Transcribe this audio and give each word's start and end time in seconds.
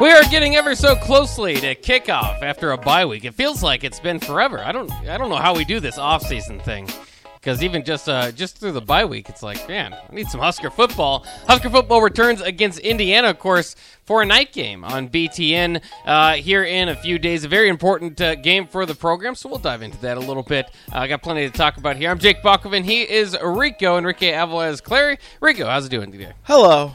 We 0.00 0.10
are 0.10 0.24
getting 0.24 0.56
ever 0.56 0.74
so 0.74 0.96
closely 0.96 1.54
to 1.54 1.76
kickoff 1.76 2.42
after 2.42 2.72
a 2.72 2.76
bye 2.76 3.06
week. 3.06 3.24
It 3.24 3.34
feels 3.34 3.62
like 3.62 3.84
it's 3.84 4.00
been 4.00 4.18
forever. 4.18 4.58
I 4.58 4.72
don't 4.72 4.90
I 4.92 5.16
don't 5.16 5.30
know 5.30 5.36
how 5.36 5.54
we 5.54 5.64
do 5.64 5.78
this 5.78 5.98
off-season 5.98 6.58
thing. 6.60 6.88
Because 7.34 7.62
even 7.62 7.84
just 7.84 8.08
uh, 8.08 8.32
just 8.32 8.58
through 8.58 8.72
the 8.72 8.80
bye 8.80 9.04
week, 9.04 9.28
it's 9.28 9.42
like, 9.42 9.68
man, 9.68 9.92
I 9.92 10.14
need 10.14 10.26
some 10.28 10.40
Husker 10.40 10.70
football. 10.70 11.24
Husker 11.46 11.70
football 11.70 12.00
returns 12.02 12.40
against 12.40 12.80
Indiana, 12.80 13.28
of 13.28 13.38
course, 13.38 13.76
for 14.04 14.22
a 14.22 14.26
night 14.26 14.52
game 14.52 14.82
on 14.82 15.10
BTN 15.10 15.80
uh, 16.06 16.32
here 16.34 16.64
in 16.64 16.88
a 16.88 16.96
few 16.96 17.18
days. 17.18 17.44
A 17.44 17.48
very 17.48 17.68
important 17.68 18.20
uh, 18.20 18.34
game 18.34 18.66
for 18.66 18.86
the 18.86 18.94
program, 18.94 19.34
so 19.34 19.48
we'll 19.48 19.58
dive 19.58 19.82
into 19.82 19.98
that 19.98 20.16
a 20.16 20.20
little 20.20 20.42
bit. 20.42 20.70
Uh, 20.90 21.00
I 21.00 21.06
got 21.06 21.22
plenty 21.22 21.48
to 21.48 21.56
talk 21.56 21.76
about 21.76 21.96
here. 21.96 22.10
I'm 22.10 22.18
Jake 22.18 22.42
Bakoven. 22.42 22.82
He 22.82 23.02
is 23.02 23.36
Rico 23.42 23.98
Enrique 23.98 24.32
Alvarez 24.32 24.80
Clary. 24.80 25.18
Rico, 25.40 25.66
how's 25.66 25.86
it 25.86 25.90
doing 25.90 26.10
today? 26.10 26.32
Hello. 26.44 26.94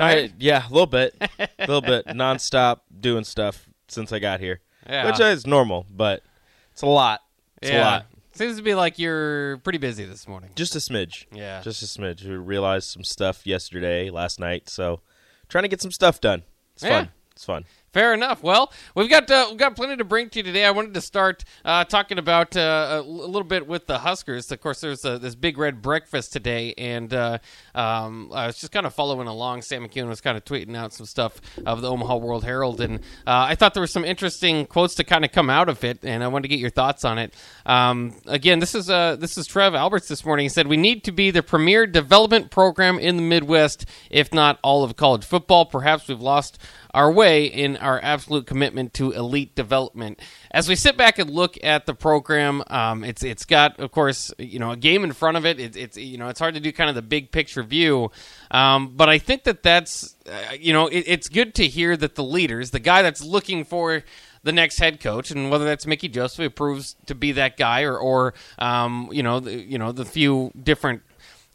I- 0.00 0.32
yeah, 0.38 0.66
a 0.66 0.70
little 0.70 0.86
bit, 0.86 1.14
a 1.38 1.48
little 1.60 1.80
bit, 1.80 2.06
nonstop 2.08 2.80
doing 3.00 3.24
stuff 3.24 3.68
since 3.88 4.12
I 4.12 4.18
got 4.18 4.40
here, 4.40 4.60
Yeah. 4.88 5.06
which 5.06 5.20
is 5.20 5.46
normal, 5.46 5.86
but 5.90 6.22
it's 6.72 6.82
a 6.82 6.86
lot. 6.86 7.20
It's 7.62 7.70
a 7.70 7.80
lot. 7.80 8.06
Seems 8.34 8.56
to 8.56 8.62
be 8.62 8.74
like 8.76 8.98
you're 9.00 9.58
pretty 9.58 9.78
busy 9.78 10.04
this 10.04 10.28
morning. 10.28 10.50
Just 10.54 10.76
a 10.76 10.78
smidge. 10.78 11.24
Yeah. 11.32 11.60
just 11.62 11.82
a 11.82 11.86
smidge. 11.86 12.22
We 12.24 12.36
realized 12.36 12.88
some 12.88 13.02
stuff 13.02 13.44
yesterday, 13.46 14.10
last 14.10 14.38
night, 14.38 14.68
so 14.68 15.00
trying 15.48 15.62
to 15.62 15.68
get 15.68 15.80
some 15.82 15.90
stuff 15.90 16.20
done. 16.20 16.42
It's 16.74 16.84
Yeah. 16.84 16.90
fun. 16.90 17.08
It's 17.32 17.44
fun. 17.44 17.64
Fair 17.98 18.14
enough. 18.14 18.44
Well, 18.44 18.72
we've 18.94 19.10
got 19.10 19.28
uh, 19.28 19.46
we've 19.48 19.58
got 19.58 19.74
plenty 19.74 19.96
to 19.96 20.04
bring 20.04 20.30
to 20.30 20.38
you 20.38 20.44
today. 20.44 20.64
I 20.64 20.70
wanted 20.70 20.94
to 20.94 21.00
start 21.00 21.44
uh, 21.64 21.82
talking 21.82 22.16
about 22.16 22.56
uh, 22.56 23.02
a 23.02 23.02
little 23.02 23.42
bit 23.42 23.66
with 23.66 23.88
the 23.88 23.98
Huskers. 23.98 24.52
Of 24.52 24.60
course, 24.60 24.80
there's 24.80 25.04
uh, 25.04 25.18
this 25.18 25.34
big 25.34 25.58
red 25.58 25.82
breakfast 25.82 26.32
today, 26.32 26.74
and 26.78 27.12
uh, 27.12 27.38
um, 27.74 28.30
I 28.32 28.46
was 28.46 28.60
just 28.60 28.70
kind 28.70 28.86
of 28.86 28.94
following 28.94 29.26
along. 29.26 29.62
Sam 29.62 29.84
McKewon 29.84 30.06
was 30.06 30.20
kind 30.20 30.36
of 30.36 30.44
tweeting 30.44 30.76
out 30.76 30.92
some 30.92 31.06
stuff 31.06 31.40
of 31.66 31.82
the 31.82 31.90
Omaha 31.90 32.18
World 32.18 32.44
Herald, 32.44 32.80
and 32.80 33.00
uh, 33.26 33.48
I 33.48 33.56
thought 33.56 33.74
there 33.74 33.80
were 33.80 33.88
some 33.88 34.04
interesting 34.04 34.66
quotes 34.66 34.94
to 34.94 35.02
kind 35.02 35.24
of 35.24 35.32
come 35.32 35.50
out 35.50 35.68
of 35.68 35.82
it, 35.82 36.04
and 36.04 36.22
I 36.22 36.28
wanted 36.28 36.42
to 36.42 36.48
get 36.50 36.60
your 36.60 36.70
thoughts 36.70 37.04
on 37.04 37.18
it. 37.18 37.34
Um, 37.66 38.14
again, 38.26 38.60
this 38.60 38.76
is 38.76 38.88
uh, 38.88 39.16
this 39.16 39.36
is 39.36 39.48
Trev 39.48 39.74
Alberts 39.74 40.06
this 40.06 40.24
morning. 40.24 40.44
He 40.44 40.50
said 40.50 40.68
we 40.68 40.76
need 40.76 41.02
to 41.02 41.10
be 41.10 41.32
the 41.32 41.42
premier 41.42 41.84
development 41.84 42.52
program 42.52 43.00
in 43.00 43.16
the 43.16 43.22
Midwest, 43.22 43.86
if 44.08 44.32
not 44.32 44.60
all 44.62 44.84
of 44.84 44.94
college 44.94 45.24
football. 45.24 45.66
Perhaps 45.66 46.06
we've 46.06 46.20
lost 46.20 46.60
our 46.94 47.12
way 47.12 47.44
in 47.44 47.76
our 47.76 47.87
absolute 47.96 48.46
commitment 48.46 48.92
to 48.94 49.12
elite 49.12 49.54
development. 49.54 50.20
As 50.50 50.68
we 50.68 50.74
sit 50.74 50.96
back 50.96 51.18
and 51.18 51.30
look 51.30 51.56
at 51.62 51.86
the 51.86 51.94
program, 51.94 52.62
um, 52.66 53.04
it's 53.04 53.22
it's 53.22 53.44
got, 53.44 53.78
of 53.80 53.92
course, 53.92 54.32
you 54.38 54.58
know, 54.58 54.72
a 54.72 54.76
game 54.76 55.04
in 55.04 55.12
front 55.12 55.36
of 55.36 55.46
it. 55.46 55.60
It's, 55.60 55.76
it's 55.76 55.96
you 55.96 56.18
know, 56.18 56.28
it's 56.28 56.40
hard 56.40 56.54
to 56.54 56.60
do 56.60 56.72
kind 56.72 56.90
of 56.90 56.96
the 56.96 57.02
big 57.02 57.30
picture 57.32 57.62
view, 57.62 58.10
um, 58.50 58.94
but 58.96 59.08
I 59.08 59.18
think 59.18 59.44
that 59.44 59.62
that's, 59.62 60.16
uh, 60.26 60.54
you 60.58 60.72
know, 60.72 60.88
it, 60.88 61.04
it's 61.06 61.28
good 61.28 61.54
to 61.54 61.66
hear 61.66 61.96
that 61.96 62.14
the 62.14 62.24
leaders, 62.24 62.70
the 62.70 62.80
guy 62.80 63.02
that's 63.02 63.24
looking 63.24 63.64
for 63.64 64.02
the 64.42 64.52
next 64.52 64.78
head 64.78 65.00
coach, 65.00 65.30
and 65.30 65.50
whether 65.50 65.64
that's 65.64 65.86
Mickey 65.86 66.08
Joseph, 66.08 66.42
who 66.42 66.50
proves 66.50 66.96
to 67.06 67.14
be 67.14 67.32
that 67.32 67.56
guy, 67.56 67.82
or 67.82 67.96
or 67.96 68.34
um, 68.58 69.08
you 69.12 69.22
know, 69.22 69.40
the, 69.40 69.54
you 69.54 69.78
know, 69.78 69.92
the 69.92 70.04
few 70.04 70.50
different 70.60 71.02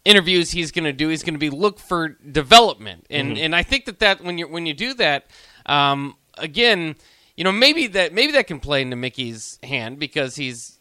interviews 0.06 0.52
he's 0.52 0.72
going 0.72 0.84
to 0.84 0.92
do 0.94 1.08
he's 1.08 1.24
going 1.24 1.34
to 1.34 1.40
be 1.40 1.50
look 1.50 1.80
for 1.80 2.10
development 2.10 3.06
and 3.10 3.38
and 3.38 3.56
I 3.56 3.64
think 3.64 3.86
that 3.86 4.00
that 4.00 4.22
when 4.22 4.38
you 4.38 4.48
when 4.48 4.66
you 4.66 4.74
do 4.74 4.94
that 4.96 5.28
um, 5.66 6.16
again 6.38 6.96
you 7.36 7.44
know 7.44 7.52
maybe 7.52 7.88
that 7.88 8.14
maybe 8.14 8.34
that 8.34 8.48
can 8.48 8.60
play 8.60 8.82
into 8.82 8.96
Mickey's 8.96 9.60
hand 9.64 10.00
because 10.00 10.36
he's 10.36 10.80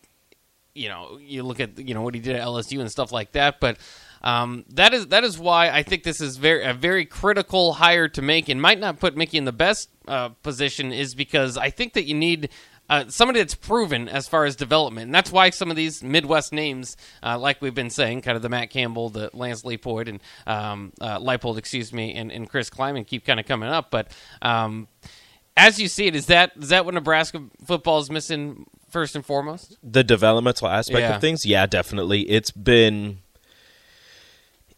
you 0.75 0.89
know 0.89 1.19
you 1.21 1.43
look 1.43 1.61
at 1.61 1.79
you 1.79 1.95
know 1.95 2.03
what 2.03 2.15
he 2.15 2.21
did 2.21 2.37
at 2.37 2.43
LSU 2.43 2.81
and 2.81 2.91
stuff 2.91 3.13
like 3.13 3.33
that 3.33 3.61
but 3.61 3.77
um, 4.23 4.65
that 4.69 4.95
is 4.95 5.09
that 5.09 5.25
is 5.25 5.39
why 5.39 5.69
I 5.69 5.83
think 5.83 6.05
this 6.05 6.21
is 6.21 6.37
very 6.37 6.65
a 6.65 6.73
very 6.73 7.05
critical 7.05 7.73
hire 7.73 8.09
to 8.09 8.23
make 8.23 8.49
and 8.49 8.63
might 8.63 8.79
not 8.79 9.01
put 9.01 9.17
Mickey 9.17 9.37
in 9.37 9.45
the 9.45 9.53
best 9.53 9.89
uh, 10.07 10.29
position 10.29 10.93
is 10.93 11.15
because 11.15 11.59
I 11.59 11.71
think 11.71 11.95
that 11.95 12.05
you 12.05 12.15
need 12.15 12.51
uh, 12.89 13.05
somebody 13.09 13.41
that's 13.41 13.55
proven 13.55 14.09
as 14.09 14.29
far 14.29 14.45
as 14.45 14.55
development. 14.55 15.07
And 15.07 15.15
that's 15.15 15.33
why 15.33 15.51
some 15.51 15.71
of 15.71 15.77
these 15.77 16.03
Midwest 16.03 16.53
names, 16.53 16.97
uh, 17.23 17.39
like 17.39 17.63
we've 17.63 17.75
been 17.75 17.91
saying, 17.91 18.23
kind 18.23 18.37
of 18.37 18.43
the 18.43 18.49
Matt 18.49 18.71
Campbell, 18.71 19.09
the 19.09 19.31
Lance 19.33 19.63
Leipold, 19.63 20.09
and 20.09 20.21
um, 20.47 20.93
uh, 21.01 21.19
Leipold, 21.19 21.57
excuse 21.59 21.93
me, 21.93 22.15
and, 22.15 22.31
and 22.31 22.49
Chris 22.49 22.71
Klieman 22.71 23.07
keep 23.07 23.25
kind 23.25 23.41
of 23.41 23.47
coming 23.47 23.69
up. 23.69 23.91
But 23.91 24.09
um, 24.43 24.89
as 25.57 25.79
you 25.81 25.89
see 25.89 26.07
it, 26.07 26.15
is 26.17 26.27
that 26.27 26.53
is 26.61 26.69
that 26.71 26.85
what 26.85 26.95
Nebraska 26.95 27.43
football 27.65 27.99
is 28.01 28.11
missing 28.11 28.67
first 28.91 29.15
and 29.17 29.25
foremost? 29.25 29.77
The 29.83 30.05
developmental 30.05 30.69
aspect 30.69 31.01
Yeah. 31.01 31.15
of 31.17 31.21
things, 31.21 31.45
yeah, 31.47 31.67
definitely. 31.67 32.23
It's 32.31 32.51
been 32.51 33.19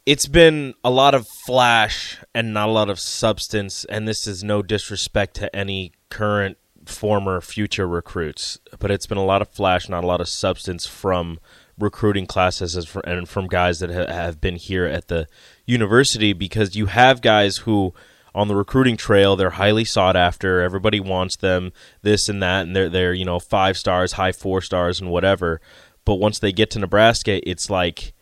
it's 0.06 0.26
been 0.26 0.74
a 0.84 0.90
lot 0.90 1.14
of 1.14 1.26
flash 1.46 2.18
and 2.34 2.52
not 2.52 2.68
a 2.68 2.72
lot 2.72 2.90
of 2.90 3.00
substance, 3.00 3.84
and 3.86 4.06
this 4.06 4.26
is 4.26 4.44
no 4.44 4.60
disrespect 4.60 5.34
to 5.36 5.54
any 5.56 5.92
current, 6.10 6.58
former, 6.84 7.40
future 7.40 7.88
recruits, 7.88 8.58
but 8.78 8.90
it's 8.90 9.06
been 9.06 9.16
a 9.16 9.24
lot 9.24 9.40
of 9.40 9.48
flash, 9.48 9.88
not 9.88 10.04
a 10.04 10.06
lot 10.06 10.20
of 10.20 10.28
substance 10.28 10.84
from 10.86 11.38
recruiting 11.78 12.26
classes 12.26 12.76
and 13.04 13.28
from 13.28 13.46
guys 13.46 13.80
that 13.80 13.88
have 13.90 14.40
been 14.40 14.56
here 14.56 14.84
at 14.84 15.08
the 15.08 15.26
university 15.66 16.32
because 16.34 16.76
you 16.76 16.86
have 16.86 17.20
guys 17.22 17.58
who 17.58 17.92
on 18.34 18.48
the 18.48 18.56
recruiting 18.56 18.96
trail. 18.96 19.36
They're 19.36 19.50
highly 19.50 19.84
sought 19.84 20.16
after. 20.16 20.60
Everybody 20.60 21.00
wants 21.00 21.36
them 21.36 21.72
this 22.02 22.28
and 22.28 22.42
that 22.42 22.66
and 22.66 22.74
they're 22.74 22.88
they're 22.88 23.14
you 23.14 23.24
know 23.24 23.38
five 23.38 23.76
stars 23.76 24.12
high 24.12 24.32
four 24.32 24.60
stars 24.60 25.00
and 25.00 25.10
whatever. 25.10 25.60
But 26.04 26.16
once 26.16 26.38
they 26.38 26.52
get 26.52 26.70
to 26.72 26.78
Nebraska 26.78 27.48
it's 27.48 27.70
like 27.70 28.12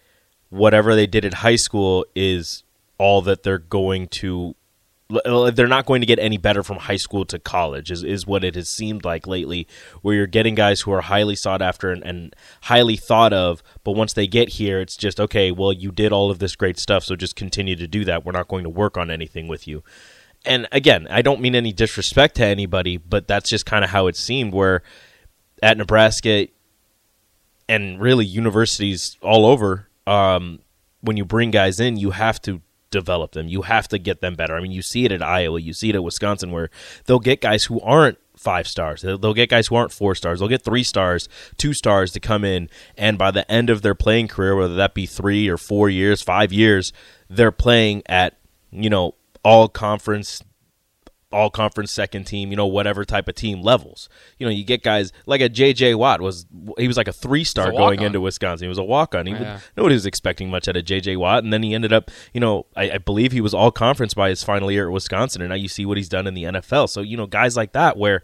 whatever 0.50 0.94
they 0.94 1.06
did 1.06 1.24
at 1.24 1.34
high 1.34 1.56
school 1.56 2.04
is 2.14 2.62
all 2.98 3.22
that 3.22 3.42
they're 3.42 3.58
going 3.58 4.06
to 4.06 4.54
they're 5.24 5.66
not 5.66 5.86
going 5.86 6.00
to 6.00 6.06
get 6.06 6.18
any 6.18 6.38
better 6.38 6.62
from 6.62 6.78
high 6.78 6.96
school 6.96 7.24
to 7.24 7.38
college 7.38 7.90
is, 7.90 8.02
is 8.02 8.26
what 8.26 8.44
it 8.44 8.54
has 8.54 8.68
seemed 8.68 9.04
like 9.04 9.26
lately 9.26 9.66
where 10.00 10.14
you're 10.14 10.26
getting 10.26 10.54
guys 10.54 10.82
who 10.82 10.92
are 10.92 11.02
highly 11.02 11.36
sought 11.36 11.62
after 11.62 11.90
and, 11.90 12.02
and 12.04 12.34
highly 12.62 12.96
thought 12.96 13.32
of 13.32 13.62
but 13.84 13.92
once 13.92 14.12
they 14.12 14.26
get 14.26 14.50
here 14.50 14.80
it's 14.80 14.96
just 14.96 15.20
okay 15.20 15.50
well 15.50 15.72
you 15.72 15.90
did 15.90 16.12
all 16.12 16.30
of 16.30 16.38
this 16.38 16.56
great 16.56 16.78
stuff 16.78 17.04
so 17.04 17.16
just 17.16 17.36
continue 17.36 17.76
to 17.76 17.86
do 17.86 18.04
that. 18.04 18.24
We're 18.24 18.32
not 18.32 18.48
going 18.48 18.64
to 18.64 18.70
work 18.70 18.96
on 18.96 19.10
anything 19.10 19.48
with 19.48 19.66
you. 19.68 19.82
And 20.44 20.66
again 20.72 21.06
i 21.10 21.22
don't 21.22 21.40
mean 21.40 21.54
any 21.54 21.72
disrespect 21.72 22.36
to 22.36 22.44
anybody 22.44 22.96
but 22.96 23.28
that's 23.28 23.48
just 23.48 23.64
kind 23.66 23.84
of 23.84 23.90
how 23.90 24.08
it 24.08 24.16
seemed 24.16 24.52
where 24.52 24.82
at 25.62 25.76
nebraska 25.76 26.48
and 27.68 28.00
really 28.00 28.26
universities 28.26 29.16
all 29.22 29.46
over 29.46 29.88
um, 30.04 30.58
when 31.00 31.16
you 31.16 31.24
bring 31.24 31.52
guys 31.52 31.78
in 31.78 31.96
you 31.96 32.10
have 32.10 32.42
to 32.42 32.60
develop 32.92 33.32
them. 33.32 33.48
You 33.48 33.62
have 33.62 33.88
to 33.88 33.98
get 33.98 34.20
them 34.20 34.36
better. 34.36 34.54
I 34.54 34.60
mean 34.60 34.70
you 34.70 34.82
see 34.82 35.04
it 35.04 35.10
at 35.10 35.22
iowa. 35.22 35.60
You 35.60 35.72
see 35.72 35.90
it 35.90 35.96
at 35.96 36.04
wisconsin 36.04 36.52
where 36.52 36.70
they'll 37.06 37.18
get 37.18 37.40
guys 37.40 37.64
who 37.64 37.80
aren't 37.80 38.18
five 38.36 38.68
stars. 38.68 39.02
They'll, 39.02 39.34
get 39.34 39.50
guys 39.50 39.68
who 39.68 39.76
aren't 39.76 39.92
four 39.92 40.14
stars. 40.14 40.38
They'll 40.38 40.48
get 40.48 40.62
three 40.62 40.82
stars 40.82 41.28
two 41.58 41.72
stars 41.72 42.12
to 42.12 42.20
come 42.20 42.44
in. 42.44 42.70
And 42.96 43.18
by 43.18 43.30
the 43.30 43.50
end 43.50 43.70
of 43.70 43.82
their 43.82 43.94
playing 43.94 44.28
career 44.28 44.54
whether 44.54 44.74
that 44.76 44.94
be 44.94 45.06
three 45.06 45.48
or 45.48 45.56
four 45.56 45.90
years 45.90 46.22
five 46.22 46.52
years 46.52 46.92
they're 47.28 47.50
playing 47.50 48.02
at 48.06 48.38
you 48.70 48.90
know 48.90 49.14
all 49.44 49.68
conference 49.68 50.42
all 51.32 51.50
conference 51.50 51.90
second 51.92 52.24
team, 52.24 52.50
you 52.50 52.56
know, 52.56 52.66
whatever 52.66 53.04
type 53.04 53.28
of 53.28 53.34
team 53.34 53.62
levels. 53.62 54.08
You 54.38 54.46
know, 54.46 54.52
you 54.52 54.64
get 54.64 54.82
guys 54.82 55.12
like 55.26 55.40
a 55.40 55.48
JJ 55.48 55.96
Watt 55.96 56.20
was 56.20 56.46
he 56.78 56.86
was 56.86 56.96
like 56.96 57.08
a 57.08 57.12
three 57.12 57.44
star 57.44 57.66
He 57.66 57.70
was 57.72 57.76
a 57.76 57.78
going 57.78 57.98
into 58.06 58.20
Wisconsin. 58.20 58.64
He 58.64 58.68
was 58.68 58.78
a 58.78 58.84
walk 58.84 59.14
on. 59.14 59.26
He 59.26 59.32
Yeah. 59.32 59.60
nobody 59.76 59.94
was 59.94 60.06
expecting 60.06 60.50
much 60.50 60.68
out 60.68 60.76
of 60.76 60.84
JJ 60.84 61.16
Watt, 61.16 61.44
and 61.44 61.52
then 61.52 61.62
he 61.62 61.74
ended 61.74 61.92
up, 61.92 62.10
you 62.32 62.40
know, 62.40 62.66
I, 62.76 62.92
I 62.92 62.98
believe 62.98 63.32
he 63.32 63.40
was 63.40 63.54
all 63.54 63.70
conference 63.70 64.14
by 64.14 64.28
his 64.28 64.42
final 64.42 64.70
year 64.70 64.86
at 64.86 64.92
Wisconsin, 64.92 65.42
and 65.42 65.48
now 65.50 65.54
you 65.56 65.68
see 65.68 65.86
what 65.86 65.96
he's 65.96 66.08
done 66.08 66.26
in 66.26 66.34
the 66.34 66.44
NFL. 66.44 66.88
So 66.88 67.00
you 67.00 67.16
know, 67.16 67.26
guys 67.26 67.56
like 67.56 67.72
that 67.72 67.96
where 67.96 68.22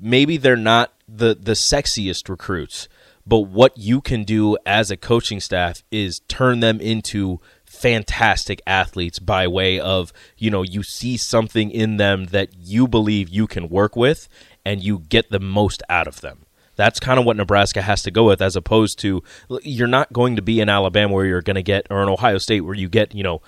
maybe 0.00 0.36
they're 0.36 0.56
not 0.56 0.92
the 1.08 1.36
the 1.40 1.52
sexiest 1.52 2.28
recruits, 2.28 2.88
but 3.26 3.40
what 3.40 3.76
you 3.76 4.00
can 4.00 4.24
do 4.24 4.56
as 4.64 4.90
a 4.90 4.96
coaching 4.96 5.40
staff 5.40 5.82
is 5.90 6.20
turn 6.28 6.60
them 6.60 6.80
into 6.80 7.40
fantastic 7.70 8.60
athletes 8.66 9.20
by 9.20 9.46
way 9.46 9.78
of 9.78 10.12
you 10.36 10.50
know 10.50 10.62
you 10.62 10.82
see 10.82 11.16
something 11.16 11.70
in 11.70 11.98
them 11.98 12.24
that 12.26 12.48
you 12.58 12.88
believe 12.88 13.28
you 13.28 13.46
can 13.46 13.68
work 13.68 13.94
with 13.94 14.28
and 14.64 14.82
you 14.82 14.98
get 15.08 15.30
the 15.30 15.38
most 15.38 15.80
out 15.88 16.08
of 16.08 16.20
them 16.20 16.44
that's 16.74 16.98
kind 16.98 17.20
of 17.20 17.24
what 17.24 17.36
Nebraska 17.36 17.80
has 17.80 18.02
to 18.02 18.10
go 18.10 18.24
with 18.24 18.42
as 18.42 18.56
opposed 18.56 18.98
to 19.00 19.22
you're 19.62 19.86
not 19.86 20.12
going 20.12 20.34
to 20.34 20.42
be 20.42 20.60
in 20.60 20.68
Alabama 20.68 21.14
where 21.14 21.26
you're 21.26 21.42
going 21.42 21.54
to 21.54 21.62
get 21.62 21.86
or 21.90 22.02
in 22.02 22.08
Ohio 22.08 22.38
State 22.38 22.62
where 22.62 22.74
you 22.74 22.88
get 22.88 23.14
you 23.14 23.22
know 23.22 23.40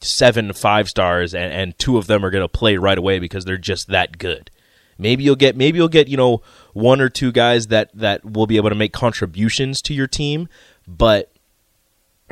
seven 0.00 0.52
five 0.52 0.88
stars 0.88 1.34
and, 1.34 1.52
and 1.52 1.76
two 1.76 1.98
of 1.98 2.06
them 2.06 2.24
are 2.24 2.30
going 2.30 2.44
to 2.44 2.48
play 2.48 2.76
right 2.76 2.96
away 2.96 3.18
because 3.18 3.44
they're 3.44 3.58
just 3.58 3.88
that 3.88 4.18
good. 4.18 4.52
Maybe 4.98 5.24
you'll 5.24 5.34
get 5.34 5.56
maybe 5.56 5.78
you'll 5.78 5.88
get 5.88 6.06
you 6.06 6.16
know 6.16 6.42
one 6.74 7.00
or 7.00 7.08
two 7.08 7.32
guys 7.32 7.66
that 7.66 7.90
that 7.94 8.24
will 8.24 8.46
be 8.46 8.56
able 8.56 8.68
to 8.68 8.76
make 8.76 8.92
contributions 8.92 9.82
to 9.82 9.94
your 9.94 10.06
team, 10.06 10.48
but 10.86 11.33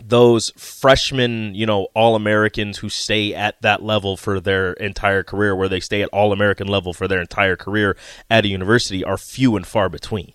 those 0.03 0.51
freshmen, 0.57 1.55
you 1.55 1.67
know, 1.67 1.89
all 1.95 2.17
Americans 2.17 2.79
who 2.79 2.89
stay 2.89 3.35
at 3.35 3.61
that 3.63 3.83
level 3.83 4.17
for 4.17 4.41
their 4.41 4.73
entire 4.75 5.23
career, 5.23 5.55
where 5.55 5.69
they 5.69 5.81
stay 5.81 6.03
at 6.03 6.09
all 6.09 6.33
American 6.33 6.67
level 6.67 6.93
for 6.93 7.07
their 7.07 7.21
entire 7.21 7.57
career 7.57 7.97
at 8.31 8.45
a 8.45 8.49
university, 8.49 9.05
are 9.05 9.19
few 9.19 9.57
and 9.57 9.67
far 9.67 9.89
between. 9.89 10.33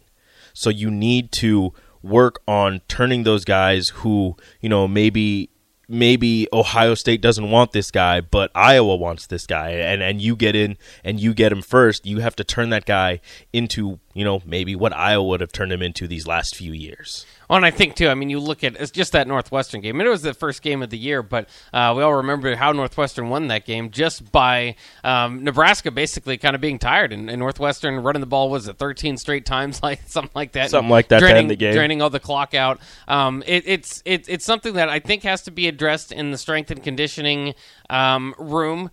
So 0.54 0.70
you 0.70 0.92
need 0.92 1.32
to 1.34 1.74
work 2.02 2.40
on 2.48 2.82
turning 2.88 3.24
those 3.24 3.46
guys 3.46 3.90
who, 3.90 4.36
you 4.62 4.70
know, 4.70 4.88
maybe 4.88 5.50
maybe 5.88 6.48
Ohio 6.52 6.94
State 6.96 7.22
doesn't 7.22 7.50
want 7.50 7.72
this 7.72 7.92
guy, 7.92 8.22
but 8.22 8.52
Iowa 8.54 8.96
wants 8.96 9.28
this 9.28 9.46
guy, 9.48 9.70
and 9.72 10.02
and 10.02 10.22
you 10.22 10.36
get 10.36 10.56
in 10.56 10.78
and 11.04 11.20
you 11.20 11.34
get 11.34 11.52
him 11.52 11.62
first. 11.62 12.06
You 12.06 12.20
have 12.20 12.36
to 12.38 12.44
turn 12.44 12.70
that 12.70 12.86
guy 12.86 13.22
into 13.54 14.00
you 14.18 14.26
know 14.26 14.42
maybe 14.46 14.76
what 14.76 14.94
Iowa 14.94 15.24
would 15.28 15.42
have 15.42 15.52
turned 15.52 15.72
him 15.72 15.82
into 15.82 16.08
these 16.08 16.26
last 16.26 16.56
few 16.56 16.74
years. 16.74 17.26
Well, 17.48 17.58
and 17.58 17.66
I 17.66 17.72
think 17.72 17.96
too. 17.96 18.10
I 18.10 18.16
mean, 18.16 18.30
you 18.30 18.40
look 18.40 18.64
at 18.64 18.76
it's 18.76 18.92
just 18.92 19.14
that 19.14 19.28
Northwestern 19.28 19.80
game. 19.82 20.00
And 20.00 20.08
it 20.08 20.10
was 20.10 20.22
the 20.22 20.34
first 20.34 20.62
game 20.62 20.82
of 20.82 20.90
the 20.90 20.98
year, 20.98 21.24
but 21.24 21.48
uh, 21.72 21.94
we 21.96 22.04
all 22.04 22.16
remember 22.16 22.56
how 22.56 22.72
Northwestern 22.72 23.30
won 23.30 23.48
that 23.48 23.66
game 23.66 23.92
just 23.92 24.32
by 24.32 24.76
um, 25.04 25.44
Nebraska 25.44 25.92
basically 25.92 26.38
kind 26.38 26.56
of 26.56 26.62
being 26.62 26.80
tired 26.80 27.14
and, 27.14 27.30
and, 27.30 27.40
Northwestern 27.40 28.02
running 28.02 28.20
the 28.20 28.26
ball 28.26 28.50
was 28.50 28.68
it 28.68 28.78
13 28.78 29.18
straight 29.18 29.46
times, 29.46 29.82
like 29.84 30.02
something 30.08 30.32
like 30.34 30.54
that, 30.54 30.72
something 30.72 30.90
like 30.90 31.08
that, 31.10 31.20
draining 31.20 31.48
the 31.48 31.56
game, 31.56 31.74
draining 31.74 32.02
all 32.02 32.10
the 32.10 32.20
clock 32.20 32.54
out. 32.54 32.80
Um, 33.08 33.44
it, 33.46 33.64
it's 33.68 34.02
it, 34.04 34.28
it's 34.28 34.44
something 34.44 34.74
that 34.74 34.90
I 34.90 35.00
think 35.00 35.24
has 35.24 35.44
to 35.44 35.52
be 35.52 35.68
addressed 35.68 36.12
in 36.12 36.32
the 36.32 36.38
strength 36.38 36.72
and 36.72 36.84
conditioning 36.84 37.54
um, 37.90 38.34
room 38.40 38.90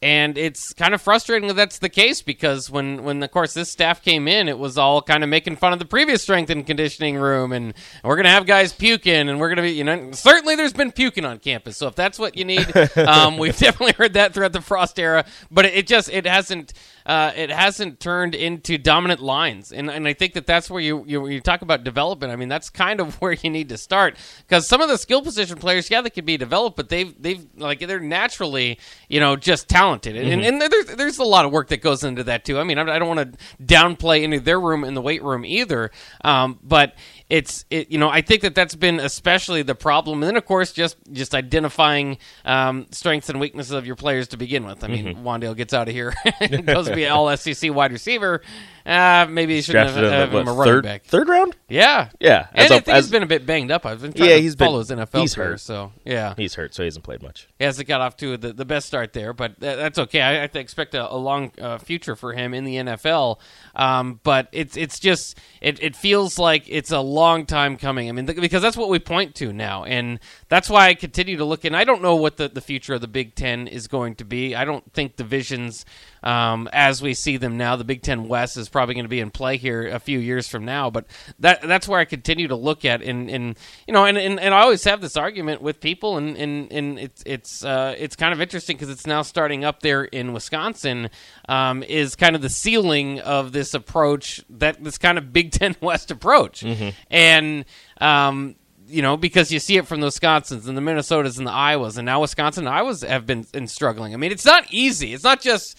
and 0.00 0.38
it's 0.38 0.72
kind 0.72 0.94
of 0.94 1.02
frustrating 1.02 1.48
that 1.48 1.54
that's 1.54 1.78
the 1.78 1.88
case 1.88 2.22
because 2.22 2.70
when 2.70 3.02
when 3.02 3.22
of 3.22 3.30
course 3.30 3.54
this 3.54 3.70
staff 3.70 4.02
came 4.02 4.28
in 4.28 4.48
it 4.48 4.58
was 4.58 4.78
all 4.78 5.02
kind 5.02 5.24
of 5.24 5.28
making 5.28 5.56
fun 5.56 5.72
of 5.72 5.78
the 5.78 5.84
previous 5.84 6.22
strength 6.22 6.50
and 6.50 6.66
conditioning 6.66 7.16
room 7.16 7.52
and 7.52 7.74
we're 8.04 8.16
gonna 8.16 8.28
have 8.28 8.46
guys 8.46 8.72
puking 8.72 9.28
and 9.28 9.40
we're 9.40 9.48
gonna 9.48 9.62
be 9.62 9.72
you 9.72 9.84
know 9.84 10.10
certainly 10.12 10.54
there's 10.54 10.72
been 10.72 10.92
puking 10.92 11.24
on 11.24 11.38
campus 11.38 11.76
so 11.76 11.88
if 11.88 11.94
that's 11.94 12.18
what 12.18 12.36
you 12.36 12.44
need 12.44 12.76
um, 12.96 13.38
we've 13.38 13.58
definitely 13.58 13.94
heard 13.94 14.12
that 14.14 14.32
throughout 14.32 14.52
the 14.52 14.60
frost 14.60 14.98
era 14.98 15.24
but 15.50 15.64
it, 15.64 15.74
it 15.74 15.86
just 15.86 16.08
it 16.10 16.26
hasn't 16.26 16.72
uh, 17.08 17.32
it 17.34 17.50
hasn't 17.50 18.00
turned 18.00 18.34
into 18.34 18.76
dominant 18.76 19.20
lines, 19.20 19.72
and 19.72 19.90
and 19.90 20.06
I 20.06 20.12
think 20.12 20.34
that 20.34 20.46
that's 20.46 20.68
where 20.68 20.82
you, 20.82 21.04
you 21.06 21.26
you 21.26 21.40
talk 21.40 21.62
about 21.62 21.82
development. 21.82 22.34
I 22.34 22.36
mean, 22.36 22.50
that's 22.50 22.68
kind 22.68 23.00
of 23.00 23.14
where 23.22 23.32
you 23.32 23.48
need 23.48 23.70
to 23.70 23.78
start 23.78 24.18
because 24.46 24.68
some 24.68 24.82
of 24.82 24.90
the 24.90 24.98
skill 24.98 25.22
position 25.22 25.56
players, 25.56 25.90
yeah, 25.90 26.02
they 26.02 26.10
can 26.10 26.26
be 26.26 26.36
developed, 26.36 26.76
but 26.76 26.90
they've 26.90 27.14
they've 27.20 27.46
like 27.56 27.80
they're 27.80 27.98
naturally 27.98 28.78
you 29.08 29.20
know 29.20 29.36
just 29.36 29.70
talented, 29.70 29.87
mm-hmm. 29.96 30.16
and, 30.16 30.44
and 30.44 30.72
there's 30.72 30.86
there's 30.96 31.18
a 31.18 31.24
lot 31.24 31.44
of 31.44 31.52
work 31.52 31.68
that 31.68 31.82
goes 31.82 32.04
into 32.04 32.24
that 32.24 32.44
too. 32.44 32.58
I 32.58 32.64
mean, 32.64 32.78
I, 32.78 32.82
I 32.82 32.98
don't 32.98 33.08
want 33.08 33.32
to 33.32 33.38
downplay 33.62 34.22
any 34.22 34.36
of 34.36 34.44
their 34.44 34.60
room 34.60 34.84
in 34.84 34.94
the 34.94 35.02
weight 35.02 35.22
room 35.22 35.44
either, 35.44 35.90
um, 36.24 36.58
but 36.62 36.94
it's 37.30 37.64
it, 37.70 37.90
you 37.90 37.98
know 37.98 38.08
I 38.08 38.22
think 38.22 38.42
that 38.42 38.54
that's 38.54 38.74
been 38.74 39.00
especially 39.00 39.62
the 39.62 39.74
problem, 39.74 40.22
and 40.22 40.28
then 40.28 40.36
of 40.36 40.46
course 40.46 40.72
just 40.72 40.96
just 41.12 41.34
identifying 41.34 42.18
um, 42.44 42.86
strengths 42.90 43.28
and 43.28 43.38
weaknesses 43.38 43.72
of 43.72 43.86
your 43.86 43.96
players 43.96 44.28
to 44.28 44.36
begin 44.36 44.64
with. 44.64 44.82
I 44.82 44.88
mean, 44.88 45.06
mm-hmm. 45.06 45.26
Wan'Dale 45.26 45.56
gets 45.56 45.74
out 45.74 45.88
of 45.88 45.94
here 45.94 46.14
and 46.40 46.66
goes 46.66 46.88
to 46.88 46.94
be 46.94 47.04
an 47.04 47.12
All 47.12 47.34
SEC 47.36 47.74
wide 47.74 47.92
receiver. 47.92 48.42
Uh, 48.88 49.26
maybe 49.28 49.54
he 49.54 49.60
shouldn't 49.60 49.90
have, 49.90 50.02
have 50.02 50.32
him 50.32 50.48
a 50.48 50.52
running 50.52 50.64
third, 50.64 50.84
back. 50.84 51.04
Third 51.04 51.28
round? 51.28 51.54
Yeah. 51.68 52.08
Yeah. 52.20 52.46
and 52.54 52.70
a, 52.70 52.76
I 52.76 52.80
think 52.80 52.88
as, 52.88 53.04
he's 53.04 53.10
been 53.10 53.22
a 53.22 53.26
bit 53.26 53.44
banged 53.44 53.70
up. 53.70 53.84
I've 53.84 54.00
been 54.00 54.14
trying 54.14 54.30
yeah, 54.30 54.36
to 54.36 54.40
he's 54.40 54.54
follow 54.54 54.82
been, 54.82 54.96
his 54.96 55.08
NFL 55.10 55.20
he's 55.20 55.34
career, 55.34 55.48
hurt. 55.50 55.60
so 55.60 55.92
yeah. 56.06 56.32
He's 56.38 56.54
hurt, 56.54 56.74
so 56.74 56.82
he 56.82 56.86
hasn't 56.86 57.04
played 57.04 57.22
much. 57.22 57.48
He 57.58 57.66
hasn't 57.66 57.86
got 57.86 58.00
off 58.00 58.16
to 58.18 58.38
the, 58.38 58.54
the 58.54 58.64
best 58.64 58.86
start 58.86 59.12
there, 59.12 59.34
but 59.34 59.60
that's 59.60 59.98
okay. 59.98 60.22
I, 60.22 60.44
I 60.44 60.44
expect 60.54 60.94
a, 60.94 61.12
a 61.12 61.16
long 61.16 61.52
uh, 61.60 61.76
future 61.76 62.16
for 62.16 62.32
him 62.32 62.54
in 62.54 62.64
the 62.64 62.76
NFL. 62.76 63.40
Um, 63.76 64.20
but 64.22 64.48
it's 64.52 64.74
it's 64.78 64.98
just 64.98 65.38
it, 65.60 65.82
it 65.82 65.94
feels 65.94 66.38
like 66.38 66.64
it's 66.66 66.90
a 66.90 67.00
long 67.18 67.46
time 67.46 67.76
coming. 67.76 68.08
I 68.08 68.12
mean, 68.12 68.26
th- 68.26 68.40
because 68.40 68.62
that's 68.62 68.76
what 68.76 68.88
we 68.88 68.98
point 68.98 69.34
to 69.36 69.52
now, 69.52 69.84
and 69.84 70.20
that's 70.48 70.70
why 70.70 70.88
I 70.88 70.94
continue 70.94 71.36
to 71.36 71.44
look. 71.44 71.64
And 71.64 71.76
I 71.76 71.84
don't 71.84 72.02
know 72.02 72.16
what 72.16 72.36
the, 72.36 72.48
the 72.48 72.60
future 72.60 72.94
of 72.94 73.00
the 73.00 73.08
Big 73.08 73.34
Ten 73.34 73.66
is 73.66 73.88
going 73.88 74.14
to 74.16 74.24
be. 74.24 74.54
I 74.54 74.64
don't 74.64 74.92
think 74.92 75.16
divisions 75.16 75.84
um, 76.22 76.68
as 76.72 77.02
we 77.02 77.14
see 77.14 77.36
them 77.36 77.56
now. 77.56 77.76
The 77.76 77.84
Big 77.84 78.02
Ten 78.02 78.28
West 78.28 78.56
is 78.56 78.68
probably 78.68 78.94
going 78.94 79.04
to 79.04 79.10
be 79.10 79.20
in 79.20 79.30
play 79.30 79.56
here 79.56 79.88
a 79.88 79.98
few 79.98 80.18
years 80.18 80.48
from 80.48 80.64
now, 80.64 80.90
but 80.90 81.06
that 81.38 81.62
that's 81.62 81.88
where 81.88 82.00
I 82.00 82.04
continue 82.04 82.48
to 82.48 82.56
look 82.56 82.84
at 82.84 83.02
and, 83.02 83.30
and 83.30 83.58
you 83.86 83.94
know 83.94 84.04
and, 84.04 84.18
and, 84.18 84.40
and 84.40 84.54
I 84.54 84.60
always 84.60 84.84
have 84.84 85.00
this 85.00 85.16
argument 85.16 85.62
with 85.62 85.80
people 85.80 86.16
and 86.16 86.36
and, 86.36 86.72
and 86.72 86.98
it's 86.98 87.22
it's 87.26 87.64
uh, 87.64 87.94
it's 87.98 88.16
kind 88.16 88.32
of 88.32 88.40
interesting 88.40 88.76
because 88.76 88.90
it's 88.90 89.06
now 89.06 89.22
starting 89.22 89.64
up 89.64 89.80
there 89.80 90.04
in 90.04 90.32
Wisconsin 90.32 91.10
um, 91.48 91.82
is 91.82 92.16
kind 92.16 92.36
of 92.36 92.42
the 92.42 92.48
ceiling 92.48 93.20
of 93.20 93.52
this 93.52 93.74
approach 93.74 94.42
that 94.50 94.82
this 94.82 94.98
kind 94.98 95.18
of 95.18 95.32
Big 95.32 95.52
Ten 95.58 95.76
West 95.80 96.10
approach 96.10 96.62
mm-hmm. 96.62 96.90
And. 97.10 97.64
Um, 98.00 98.56
you 98.90 99.02
know, 99.02 99.18
because 99.18 99.52
you 99.52 99.58
see 99.58 99.76
it 99.76 99.86
from 99.86 100.00
the 100.00 100.06
Wisconsins 100.06 100.66
and 100.66 100.74
the 100.74 100.80
Minnesotas 100.80 101.36
and 101.36 101.46
the 101.46 101.50
Iowas, 101.50 101.98
and 101.98 102.06
now 102.06 102.22
Wisconsin 102.22 102.66
and 102.66 102.74
Iowas 102.74 103.06
have 103.06 103.26
been 103.26 103.44
struggling. 103.66 104.14
I 104.14 104.16
mean, 104.16 104.32
it's 104.32 104.46
not 104.46 104.64
easy. 104.70 105.12
It's 105.12 105.24
not 105.24 105.42
just 105.42 105.78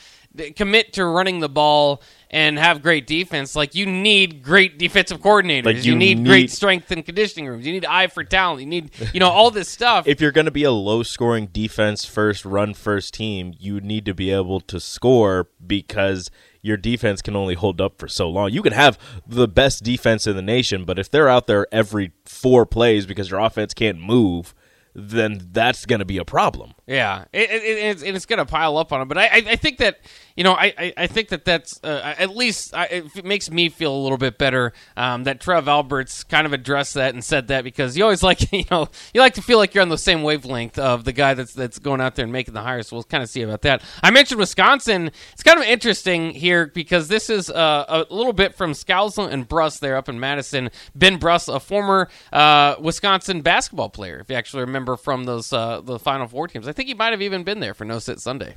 commit 0.55 0.93
to 0.93 1.05
running 1.05 1.39
the 1.39 1.49
ball 1.49 2.01
and 2.29 2.59
have 2.59 2.81
great 2.81 3.07
defense. 3.07 3.55
Like 3.55 3.73
you 3.75 3.85
need 3.85 4.43
great 4.43 4.77
defensive 4.77 5.19
coordinators. 5.19 5.65
Like 5.65 5.77
you, 5.77 5.93
you 5.93 5.97
need, 5.97 6.19
need, 6.19 6.27
great 6.27 6.51
strength 6.51 6.91
and 6.91 7.03
conditioning 7.03 7.47
rooms. 7.47 7.65
You 7.65 7.73
need 7.73 7.85
eye 7.85 8.07
for 8.07 8.23
talent. 8.23 8.61
You 8.61 8.67
need 8.67 8.91
you 9.13 9.19
know 9.19 9.29
all 9.29 9.51
this 9.51 9.69
stuff. 9.69 10.07
if 10.07 10.21
you're 10.21 10.31
going 10.31 10.45
to 10.45 10.51
be 10.51 10.63
a 10.63 10.71
low 10.71 11.03
scoring 11.03 11.47
defense 11.47 12.05
first, 12.05 12.45
run 12.45 12.73
first 12.73 13.13
team, 13.13 13.53
you 13.57 13.81
need 13.81 14.05
to 14.05 14.13
be 14.13 14.31
able 14.31 14.59
to 14.61 14.79
score 14.79 15.49
because 15.65 16.29
your 16.61 16.77
defense 16.77 17.21
can 17.21 17.35
only 17.35 17.55
hold 17.55 17.79
up 17.79 17.97
for 17.97 18.07
so 18.07 18.29
long. 18.29 18.51
You 18.51 18.61
can 18.61 18.73
have 18.73 18.97
the 19.25 19.47
best 19.47 19.83
defense 19.83 20.27
in 20.27 20.35
the 20.35 20.41
nation, 20.41 20.85
but 20.85 20.99
if 20.99 21.09
they're 21.09 21.29
out 21.29 21.47
there 21.47 21.67
every 21.71 22.11
four 22.25 22.65
plays 22.65 23.05
because 23.05 23.29
your 23.29 23.39
offense 23.39 23.73
can't 23.73 23.99
move, 23.99 24.53
then 24.93 25.49
that's 25.51 25.85
going 25.85 25.99
to 25.99 26.05
be 26.05 26.17
a 26.17 26.25
problem. 26.25 26.73
Yeah, 26.89 27.25
it, 27.31 27.51
it, 27.51 27.61
it's, 27.63 28.01
it's 28.01 28.25
going 28.25 28.39
to 28.39 28.45
pile 28.45 28.75
up 28.75 28.91
on 28.91 29.01
him. 29.01 29.07
But 29.07 29.19
I, 29.19 29.27
I, 29.27 29.43
I, 29.49 29.55
think 29.57 29.77
that 29.77 29.99
you 30.39 30.43
know, 30.43 30.53
I, 30.53 30.93
I, 30.95 31.05
think 31.05 31.29
that 31.29 31.43
that's 31.43 31.79
uh, 31.83 32.15
at 32.17 32.33
least 32.33 32.73
I, 32.73 32.85
it 32.85 33.25
makes 33.25 33.51
me 33.51 33.67
feel 33.67 33.93
a 33.93 34.01
little 34.01 34.17
bit 34.17 34.37
better 34.37 34.71
um, 34.95 35.25
that 35.25 35.41
Trev 35.41 35.67
Alberts 35.67 36.23
kind 36.23 36.47
of 36.47 36.53
addressed 36.53 36.93
that 36.93 37.13
and 37.13 37.21
said 37.21 37.49
that 37.49 37.65
because 37.65 37.97
you 37.97 38.03
always 38.05 38.23
like 38.29 38.51
you 38.53 38.63
know 38.71 38.87
you 39.13 39.19
like 39.19 39.33
to 39.33 39.41
feel 39.41 39.57
like 39.57 39.75
you're 39.75 39.81
on 39.81 39.89
the 39.89 39.97
same 39.97 40.23
wavelength 40.23 40.79
of 40.79 41.03
the 41.03 41.11
guy 41.11 41.33
that's 41.33 41.53
that's 41.53 41.77
going 41.77 41.99
out 41.99 42.15
there 42.15 42.23
and 42.23 42.31
making 42.31 42.53
the 42.53 42.61
hires. 42.61 42.87
So 42.87 42.95
we'll 42.95 43.03
kind 43.03 43.21
of 43.21 43.29
see 43.29 43.41
about 43.41 43.63
that. 43.63 43.83
I 44.01 44.11
mentioned 44.11 44.39
Wisconsin. 44.39 45.11
It's 45.33 45.43
kind 45.43 45.59
of 45.59 45.65
interesting 45.65 46.31
here 46.31 46.67
because 46.67 47.07
this 47.09 47.29
is 47.29 47.49
uh, 47.49 48.05
a 48.09 48.13
little 48.13 48.31
bit 48.33 48.55
from 48.55 48.71
Scalzo 48.71 49.29
and 49.29 49.45
Brust 49.45 49.81
there 49.81 49.97
up 49.97 50.07
in 50.07 50.21
Madison. 50.21 50.71
Ben 50.95 51.17
Brust, 51.17 51.49
a 51.49 51.59
former 51.59 52.07
uh, 52.31 52.75
Wisconsin 52.79 53.41
basketball 53.41 53.89
player, 53.89 54.19
if 54.21 54.29
you 54.29 54.37
actually 54.37 54.61
remember 54.61 54.95
from 54.95 55.25
those 55.25 55.51
uh, 55.51 55.81
the 55.81 55.99
Final 55.99 56.27
Four 56.27 56.47
teams. 56.47 56.65
I 56.65 56.71
think 56.79 56.87
he 56.87 56.93
might 56.93 57.11
have 57.11 57.21
even 57.21 57.43
been 57.43 57.59
there 57.59 57.73
for 57.73 57.83
No 57.83 57.99
Sit 57.99 58.21
Sunday. 58.21 58.55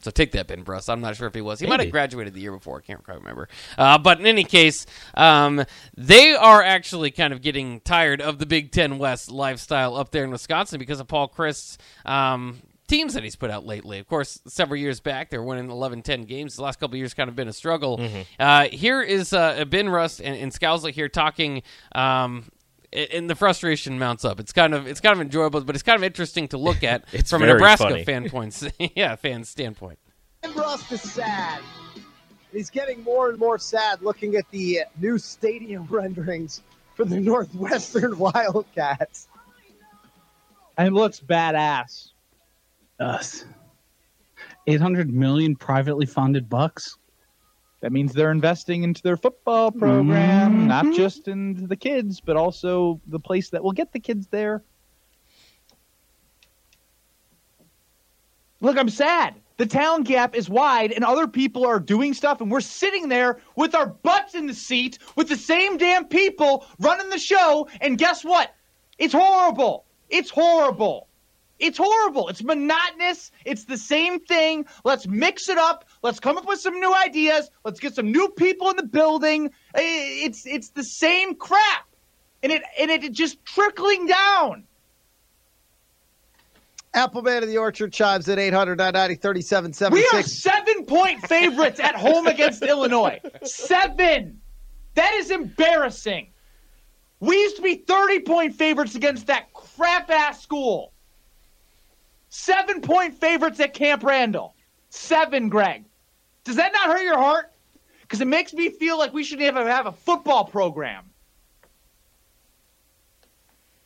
So 0.00 0.12
take 0.12 0.30
that, 0.30 0.46
Ben 0.46 0.62
Brust. 0.62 0.88
I'm 0.88 1.00
not 1.00 1.16
sure 1.16 1.26
if 1.26 1.34
he 1.34 1.40
was. 1.40 1.58
He 1.58 1.66
Maybe. 1.66 1.70
might 1.70 1.80
have 1.80 1.90
graduated 1.90 2.32
the 2.32 2.40
year 2.40 2.52
before. 2.52 2.78
I 2.78 2.82
can't 2.82 3.02
quite 3.02 3.18
remember. 3.18 3.48
Uh, 3.76 3.98
but 3.98 4.20
in 4.20 4.26
any 4.26 4.44
case, 4.44 4.86
um, 5.14 5.64
they 5.96 6.36
are 6.36 6.62
actually 6.62 7.10
kind 7.10 7.32
of 7.32 7.42
getting 7.42 7.80
tired 7.80 8.20
of 8.20 8.38
the 8.38 8.46
Big 8.46 8.70
Ten 8.70 8.98
West 8.98 9.28
lifestyle 9.28 9.96
up 9.96 10.12
there 10.12 10.22
in 10.22 10.30
Wisconsin 10.30 10.78
because 10.78 11.00
of 11.00 11.08
Paul 11.08 11.26
Chryst's 11.26 11.78
um, 12.06 12.62
teams 12.86 13.14
that 13.14 13.24
he's 13.24 13.34
put 13.34 13.50
out 13.50 13.66
lately. 13.66 13.98
Of 13.98 14.06
course, 14.06 14.40
several 14.46 14.78
years 14.78 15.00
back, 15.00 15.30
they 15.30 15.38
were 15.38 15.44
winning 15.44 15.68
11, 15.68 16.02
10 16.02 16.22
games. 16.26 16.54
The 16.54 16.62
last 16.62 16.78
couple 16.78 16.96
years 16.96 17.12
kind 17.12 17.28
of 17.28 17.34
been 17.34 17.48
a 17.48 17.52
struggle. 17.52 17.98
Mm-hmm. 17.98 18.20
Uh, 18.38 18.68
here 18.68 19.02
is 19.02 19.32
uh, 19.32 19.64
Ben 19.64 19.86
Brust 19.86 20.20
and, 20.20 20.36
and 20.36 20.52
Scalzo 20.52 20.92
here 20.92 21.08
talking 21.08 21.64
um, 21.92 22.44
and 22.92 23.28
the 23.28 23.34
frustration 23.34 23.98
mounts 23.98 24.24
up. 24.24 24.40
It's 24.40 24.52
kind 24.52 24.74
of 24.74 24.86
it's 24.86 25.00
kind 25.00 25.14
of 25.14 25.20
enjoyable, 25.20 25.60
but 25.62 25.74
it's 25.74 25.82
kind 25.82 25.96
of 25.96 26.04
interesting 26.04 26.48
to 26.48 26.58
look 26.58 26.82
at 26.82 27.04
it's 27.12 27.30
from 27.30 27.42
a 27.42 27.46
Nebraska 27.46 27.90
funny. 27.90 28.04
fan 28.04 28.28
point, 28.30 28.62
yeah, 28.96 29.16
fan 29.16 29.44
standpoint. 29.44 29.98
Russ 30.54 30.90
is 30.92 31.02
sad. 31.02 31.60
He's 32.52 32.70
getting 32.70 33.02
more 33.02 33.28
and 33.28 33.38
more 33.38 33.58
sad 33.58 34.00
looking 34.02 34.36
at 34.36 34.50
the 34.50 34.80
new 35.00 35.18
stadium 35.18 35.86
renderings 35.90 36.62
for 36.94 37.04
the 37.04 37.20
Northwestern 37.20 38.18
Wildcats. 38.18 39.28
And 40.76 40.88
it 40.88 40.92
looks 40.92 41.20
badass. 41.20 42.10
Us. 43.00 43.44
800 44.66 45.12
million 45.12 45.56
privately 45.56 46.06
funded 46.06 46.48
bucks. 46.48 46.96
That 47.80 47.92
means 47.92 48.12
they're 48.12 48.32
investing 48.32 48.82
into 48.82 49.02
their 49.02 49.16
football 49.16 49.70
program, 49.70 50.52
mm-hmm. 50.52 50.66
not 50.66 50.92
just 50.94 51.28
into 51.28 51.66
the 51.66 51.76
kids, 51.76 52.20
but 52.20 52.36
also 52.36 53.00
the 53.06 53.20
place 53.20 53.50
that 53.50 53.62
will 53.62 53.72
get 53.72 53.92
the 53.92 54.00
kids 54.00 54.26
there. 54.28 54.64
Look, 58.60 58.76
I'm 58.76 58.88
sad. 58.88 59.34
The 59.58 59.66
talent 59.66 60.06
gap 60.06 60.36
is 60.36 60.48
wide, 60.48 60.92
and 60.92 61.04
other 61.04 61.26
people 61.26 61.66
are 61.66 61.80
doing 61.80 62.14
stuff, 62.14 62.40
and 62.40 62.50
we're 62.50 62.60
sitting 62.60 63.08
there 63.08 63.38
with 63.56 63.74
our 63.74 63.86
butts 63.86 64.34
in 64.34 64.46
the 64.46 64.54
seat 64.54 64.98
with 65.16 65.28
the 65.28 65.36
same 65.36 65.76
damn 65.76 66.04
people 66.06 66.64
running 66.78 67.10
the 67.10 67.18
show. 67.18 67.68
And 67.80 67.98
guess 67.98 68.24
what? 68.24 68.54
It's 68.98 69.14
horrible. 69.14 69.84
It's 70.08 70.30
horrible. 70.30 71.07
It's 71.58 71.78
horrible. 71.78 72.28
It's 72.28 72.42
monotonous. 72.42 73.32
It's 73.44 73.64
the 73.64 73.76
same 73.76 74.20
thing. 74.20 74.66
Let's 74.84 75.06
mix 75.06 75.48
it 75.48 75.58
up. 75.58 75.86
Let's 76.02 76.20
come 76.20 76.38
up 76.38 76.46
with 76.46 76.60
some 76.60 76.78
new 76.78 76.94
ideas. 76.94 77.50
Let's 77.64 77.80
get 77.80 77.94
some 77.94 78.12
new 78.12 78.28
people 78.28 78.70
in 78.70 78.76
the 78.76 78.84
building. 78.84 79.50
It's 79.74 80.46
it's 80.46 80.70
the 80.70 80.84
same 80.84 81.34
crap, 81.34 81.86
and 82.42 82.52
it 82.52 82.62
and 82.78 82.90
it 82.90 83.12
just 83.12 83.44
trickling 83.44 84.06
down. 84.06 84.64
Appleman 86.94 87.42
of 87.42 87.48
the 87.48 87.58
Orchard 87.58 87.92
chimes 87.92 88.28
at 88.28 88.38
800 88.38 88.78
990 88.78 89.94
We 89.94 90.08
are 90.14 90.22
seven 90.22 90.84
point 90.86 91.26
favorites 91.26 91.80
at 91.80 91.94
home 91.94 92.26
against 92.26 92.62
Illinois. 92.62 93.20
Seven. 93.42 94.40
That 94.94 95.12
is 95.14 95.30
embarrassing. 95.30 96.30
We 97.20 97.36
used 97.36 97.56
to 97.56 97.62
be 97.62 97.76
30 97.76 98.20
point 98.20 98.54
favorites 98.54 98.94
against 98.94 99.26
that 99.26 99.52
crap 99.52 100.10
ass 100.10 100.42
school. 100.42 100.92
Seven 102.30 102.80
point 102.80 103.14
favorites 103.14 103.60
at 103.60 103.74
Camp 103.74 104.02
Randall. 104.02 104.54
Seven, 104.90 105.48
Greg. 105.48 105.84
Does 106.44 106.56
that 106.56 106.72
not 106.72 106.86
hurt 106.86 107.02
your 107.02 107.18
heart? 107.18 107.52
Because 108.02 108.20
it 108.20 108.26
makes 108.26 108.52
me 108.54 108.70
feel 108.70 108.98
like 108.98 109.12
we 109.12 109.24
should 109.24 109.40
have 109.40 109.56
a, 109.56 109.70
have 109.70 109.86
a 109.86 109.92
football 109.92 110.44
program. 110.44 111.04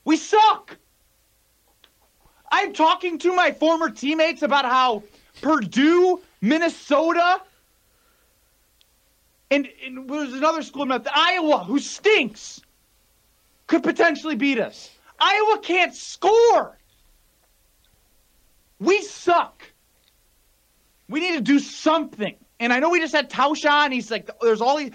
We 0.05 0.17
suck. 0.17 0.77
I'm 2.51 2.73
talking 2.73 3.19
to 3.19 3.35
my 3.35 3.51
former 3.51 3.91
teammates 3.91 4.43
about 4.43 4.65
how 4.65 5.03
Purdue, 5.41 6.21
Minnesota, 6.41 7.41
and, 9.51 9.69
and 9.85 10.09
there's 10.09 10.33
another 10.35 10.63
school, 10.63 10.83
in 10.83 11.07
Iowa, 11.15 11.59
who 11.59 11.79
stinks, 11.79 12.61
could 13.67 13.83
potentially 13.83 14.35
beat 14.35 14.59
us. 14.59 14.91
Iowa 15.19 15.59
can't 15.63 15.95
score. 15.95 16.79
We 18.83 19.01
suck. 19.03 19.63
We 21.09 21.21
need 21.21 21.35
to 21.35 21.41
do 21.41 21.61
something. 21.61 22.35
And 22.59 22.73
I 22.73 22.81
know 22.81 22.91
we 22.91 23.01
just 23.01 23.15
had 23.15 23.31
Tausch 23.31 23.69
on. 23.71 23.93
He's 23.93 24.11
like, 24.11 24.29
there's 24.41 24.61
all 24.61 24.77
these. 24.77 24.91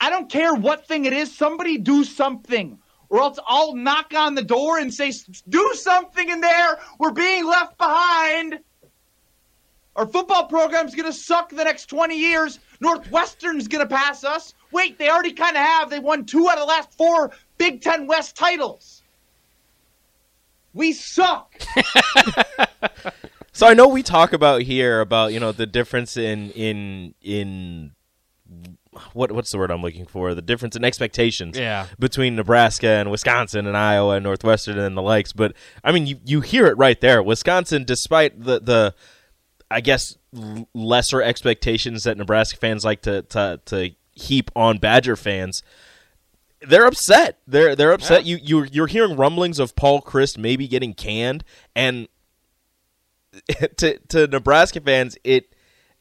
I 0.00 0.10
don't 0.10 0.30
care 0.30 0.54
what 0.54 0.88
thing 0.88 1.04
it 1.04 1.12
is. 1.12 1.34
Somebody 1.36 1.78
do 1.78 2.02
something. 2.02 2.78
Or 3.08 3.20
else 3.20 3.38
I'll 3.46 3.74
knock 3.74 4.14
on 4.14 4.34
the 4.34 4.42
door 4.42 4.78
and 4.78 4.92
say, 4.92 5.12
do 5.48 5.72
something 5.74 6.28
in 6.28 6.40
there. 6.40 6.78
We're 6.98 7.12
being 7.12 7.46
left 7.46 7.78
behind. 7.78 8.60
Our 9.96 10.06
football 10.06 10.46
program's 10.46 10.94
going 10.94 11.10
to 11.10 11.12
suck 11.12 11.50
the 11.50 11.64
next 11.64 11.86
20 11.86 12.16
years. 12.16 12.58
Northwestern's 12.80 13.68
going 13.68 13.86
to 13.86 13.94
pass 13.94 14.24
us. 14.24 14.54
Wait, 14.72 14.98
they 14.98 15.08
already 15.08 15.32
kind 15.32 15.56
of 15.56 15.62
have. 15.62 15.90
They 15.90 15.98
won 15.98 16.24
two 16.24 16.48
out 16.48 16.54
of 16.54 16.60
the 16.60 16.66
last 16.66 16.96
four 16.96 17.32
Big 17.58 17.82
Ten 17.82 18.06
West 18.06 18.36
titles. 18.36 19.02
We 20.72 20.92
suck. 20.92 21.52
So 23.52 23.66
I 23.66 23.74
know 23.74 23.88
we 23.88 24.02
talk 24.02 24.32
about 24.32 24.62
here 24.62 25.00
about 25.00 25.32
you 25.32 25.40
know 25.40 25.52
the 25.52 25.66
difference 25.66 26.16
in 26.16 26.50
in 26.52 27.14
in 27.20 27.92
what 29.12 29.32
what's 29.32 29.50
the 29.52 29.58
word 29.58 29.70
I'm 29.70 29.82
looking 29.82 30.06
for? 30.06 30.34
The 30.34 30.42
difference 30.42 30.76
in 30.76 30.84
expectations 30.84 31.58
Yeah. 31.58 31.86
between 31.98 32.36
Nebraska 32.36 32.88
and 32.88 33.10
Wisconsin 33.10 33.66
and 33.66 33.76
Iowa 33.76 34.16
and 34.16 34.24
Northwestern 34.24 34.78
and 34.78 34.96
the 34.96 35.02
likes. 35.02 35.32
But 35.32 35.54
I 35.84 35.92
mean, 35.92 36.06
you 36.06 36.18
you 36.24 36.40
hear 36.40 36.66
it 36.66 36.76
right 36.78 37.00
there. 37.00 37.22
Wisconsin, 37.22 37.84
despite 37.84 38.42
the 38.42 38.60
the 38.60 38.94
I 39.70 39.80
guess 39.80 40.16
lesser 40.74 41.22
expectations 41.22 42.04
that 42.04 42.16
Nebraska 42.16 42.56
fans 42.58 42.84
like 42.84 43.02
to 43.02 43.22
to, 43.22 43.60
to 43.66 43.90
heap 44.12 44.50
on 44.54 44.78
Badger 44.78 45.16
fans. 45.16 45.62
They're 46.62 46.86
upset. 46.86 47.38
They're 47.46 47.74
they're 47.74 47.92
upset. 47.92 48.26
You 48.26 48.38
you 48.42 48.64
you're 48.70 48.86
hearing 48.86 49.16
rumblings 49.16 49.58
of 49.58 49.74
Paul 49.76 50.02
Chryst 50.02 50.36
maybe 50.36 50.68
getting 50.68 50.92
canned, 50.92 51.42
and 51.74 52.06
to 53.76 53.98
to 54.08 54.26
Nebraska 54.26 54.80
fans, 54.80 55.16
it 55.24 55.54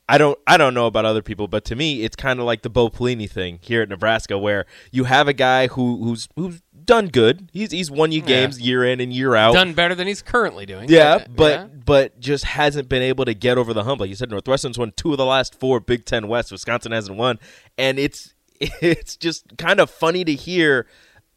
I 0.07 0.17
don't 0.17 0.39
I 0.47 0.57
don't 0.57 0.73
know 0.73 0.87
about 0.87 1.05
other 1.05 1.21
people, 1.21 1.47
but 1.47 1.65
to 1.65 1.75
me, 1.75 2.03
it's 2.03 2.15
kind 2.15 2.39
of 2.39 2.45
like 2.45 2.63
the 2.63 2.69
Bo 2.69 2.89
Pelini 2.89 3.29
thing 3.29 3.59
here 3.61 3.83
at 3.83 3.89
Nebraska, 3.89 4.37
where 4.37 4.65
you 4.91 5.03
have 5.03 5.27
a 5.27 5.33
guy 5.33 5.67
who 5.67 6.03
who's 6.03 6.27
who's 6.35 6.61
done 6.83 7.09
good. 7.09 7.51
He's 7.53 7.71
he's 7.71 7.91
won 7.91 8.11
you 8.11 8.21
games 8.21 8.59
year 8.59 8.83
in 8.83 8.99
and 8.99 9.13
year 9.13 9.35
out. 9.35 9.53
Done 9.53 9.73
better 9.73 9.93
than 9.93 10.07
he's 10.07 10.23
currently 10.23 10.65
doing. 10.65 10.89
Yeah, 10.89 11.19
But, 11.19 11.35
but 11.35 11.51
yeah. 11.51 11.67
but 11.85 12.19
just 12.19 12.45
hasn't 12.45 12.89
been 12.89 13.03
able 13.03 13.25
to 13.25 13.35
get 13.35 13.59
over 13.59 13.71
the 13.71 13.83
hump. 13.83 14.01
Like 14.01 14.09
you 14.09 14.15
said, 14.15 14.31
Northwestern's 14.31 14.79
won 14.79 14.93
two 14.95 15.11
of 15.11 15.19
the 15.19 15.25
last 15.25 15.59
four 15.59 15.79
Big 15.79 16.05
Ten 16.05 16.27
West. 16.27 16.51
Wisconsin 16.51 16.91
hasn't 16.91 17.15
won, 17.15 17.37
and 17.77 17.99
it's 17.99 18.33
it's 18.59 19.15
just 19.15 19.57
kind 19.57 19.79
of 19.79 19.91
funny 19.91 20.25
to 20.25 20.33
hear 20.33 20.87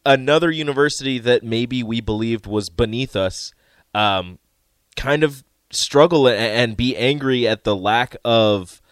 another 0.06 0.50
university 0.50 1.18
that 1.18 1.44
maybe 1.44 1.82
we 1.82 2.00
believed 2.00 2.46
was 2.46 2.70
beneath 2.70 3.14
us, 3.14 3.52
um, 3.94 4.38
kind 4.96 5.22
of 5.22 5.44
struggle 5.72 6.28
and 6.28 6.76
be 6.76 6.96
angry 6.96 7.48
at 7.48 7.64
the 7.64 7.74
lack 7.74 8.16
of 8.24 8.82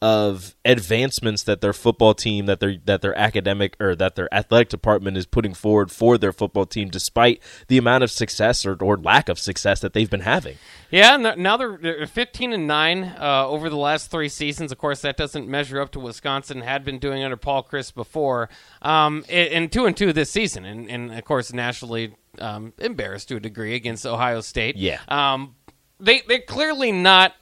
of 0.00 0.54
advancements 0.64 1.42
that 1.42 1.60
their 1.60 1.72
football 1.72 2.14
team 2.14 2.46
that 2.46 2.60
their 2.60 2.76
that 2.84 3.02
their 3.02 3.18
academic 3.18 3.76
or 3.80 3.96
that 3.96 4.14
their 4.14 4.32
athletic 4.32 4.68
department 4.68 5.16
is 5.16 5.26
putting 5.26 5.52
forward 5.52 5.90
for 5.90 6.16
their 6.16 6.32
football 6.32 6.64
team 6.64 6.88
despite 6.88 7.42
the 7.66 7.76
amount 7.76 8.04
of 8.04 8.10
success 8.10 8.64
or, 8.64 8.76
or 8.80 8.96
lack 8.96 9.28
of 9.28 9.40
success 9.40 9.80
that 9.80 9.94
they've 9.94 10.10
been 10.10 10.20
having. 10.20 10.56
Yeah, 10.90 11.16
now 11.16 11.56
they're, 11.56 11.76
they're 11.76 12.06
15 12.06 12.52
and 12.52 12.66
9 12.68 13.04
uh, 13.04 13.46
over 13.48 13.68
the 13.68 13.76
last 13.76 14.10
three 14.10 14.28
seasons. 14.28 14.70
Of 14.70 14.78
course, 14.78 15.00
that 15.02 15.16
doesn't 15.16 15.48
measure 15.48 15.80
up 15.80 15.90
to 15.92 16.00
Wisconsin 16.00 16.60
had 16.60 16.84
been 16.84 16.98
doing 16.98 17.24
under 17.24 17.36
Paul 17.36 17.64
Chryst 17.64 17.94
before. 17.94 18.48
Um, 18.80 19.24
and, 19.28 19.48
and 19.48 19.72
2 19.72 19.84
and 19.84 19.96
2 19.96 20.12
this 20.12 20.30
season. 20.30 20.64
And, 20.64 20.88
and 20.88 21.12
of 21.12 21.24
course, 21.24 21.52
nationally 21.52 22.14
um, 22.38 22.72
embarrassed 22.78 23.28
to 23.28 23.36
a 23.36 23.40
degree 23.40 23.74
against 23.74 24.06
Ohio 24.06 24.40
State. 24.40 24.76
Yeah. 24.76 25.00
Um, 25.08 25.56
they, 26.00 26.22
they're 26.26 26.40
clearly 26.40 26.92
not 26.92 27.34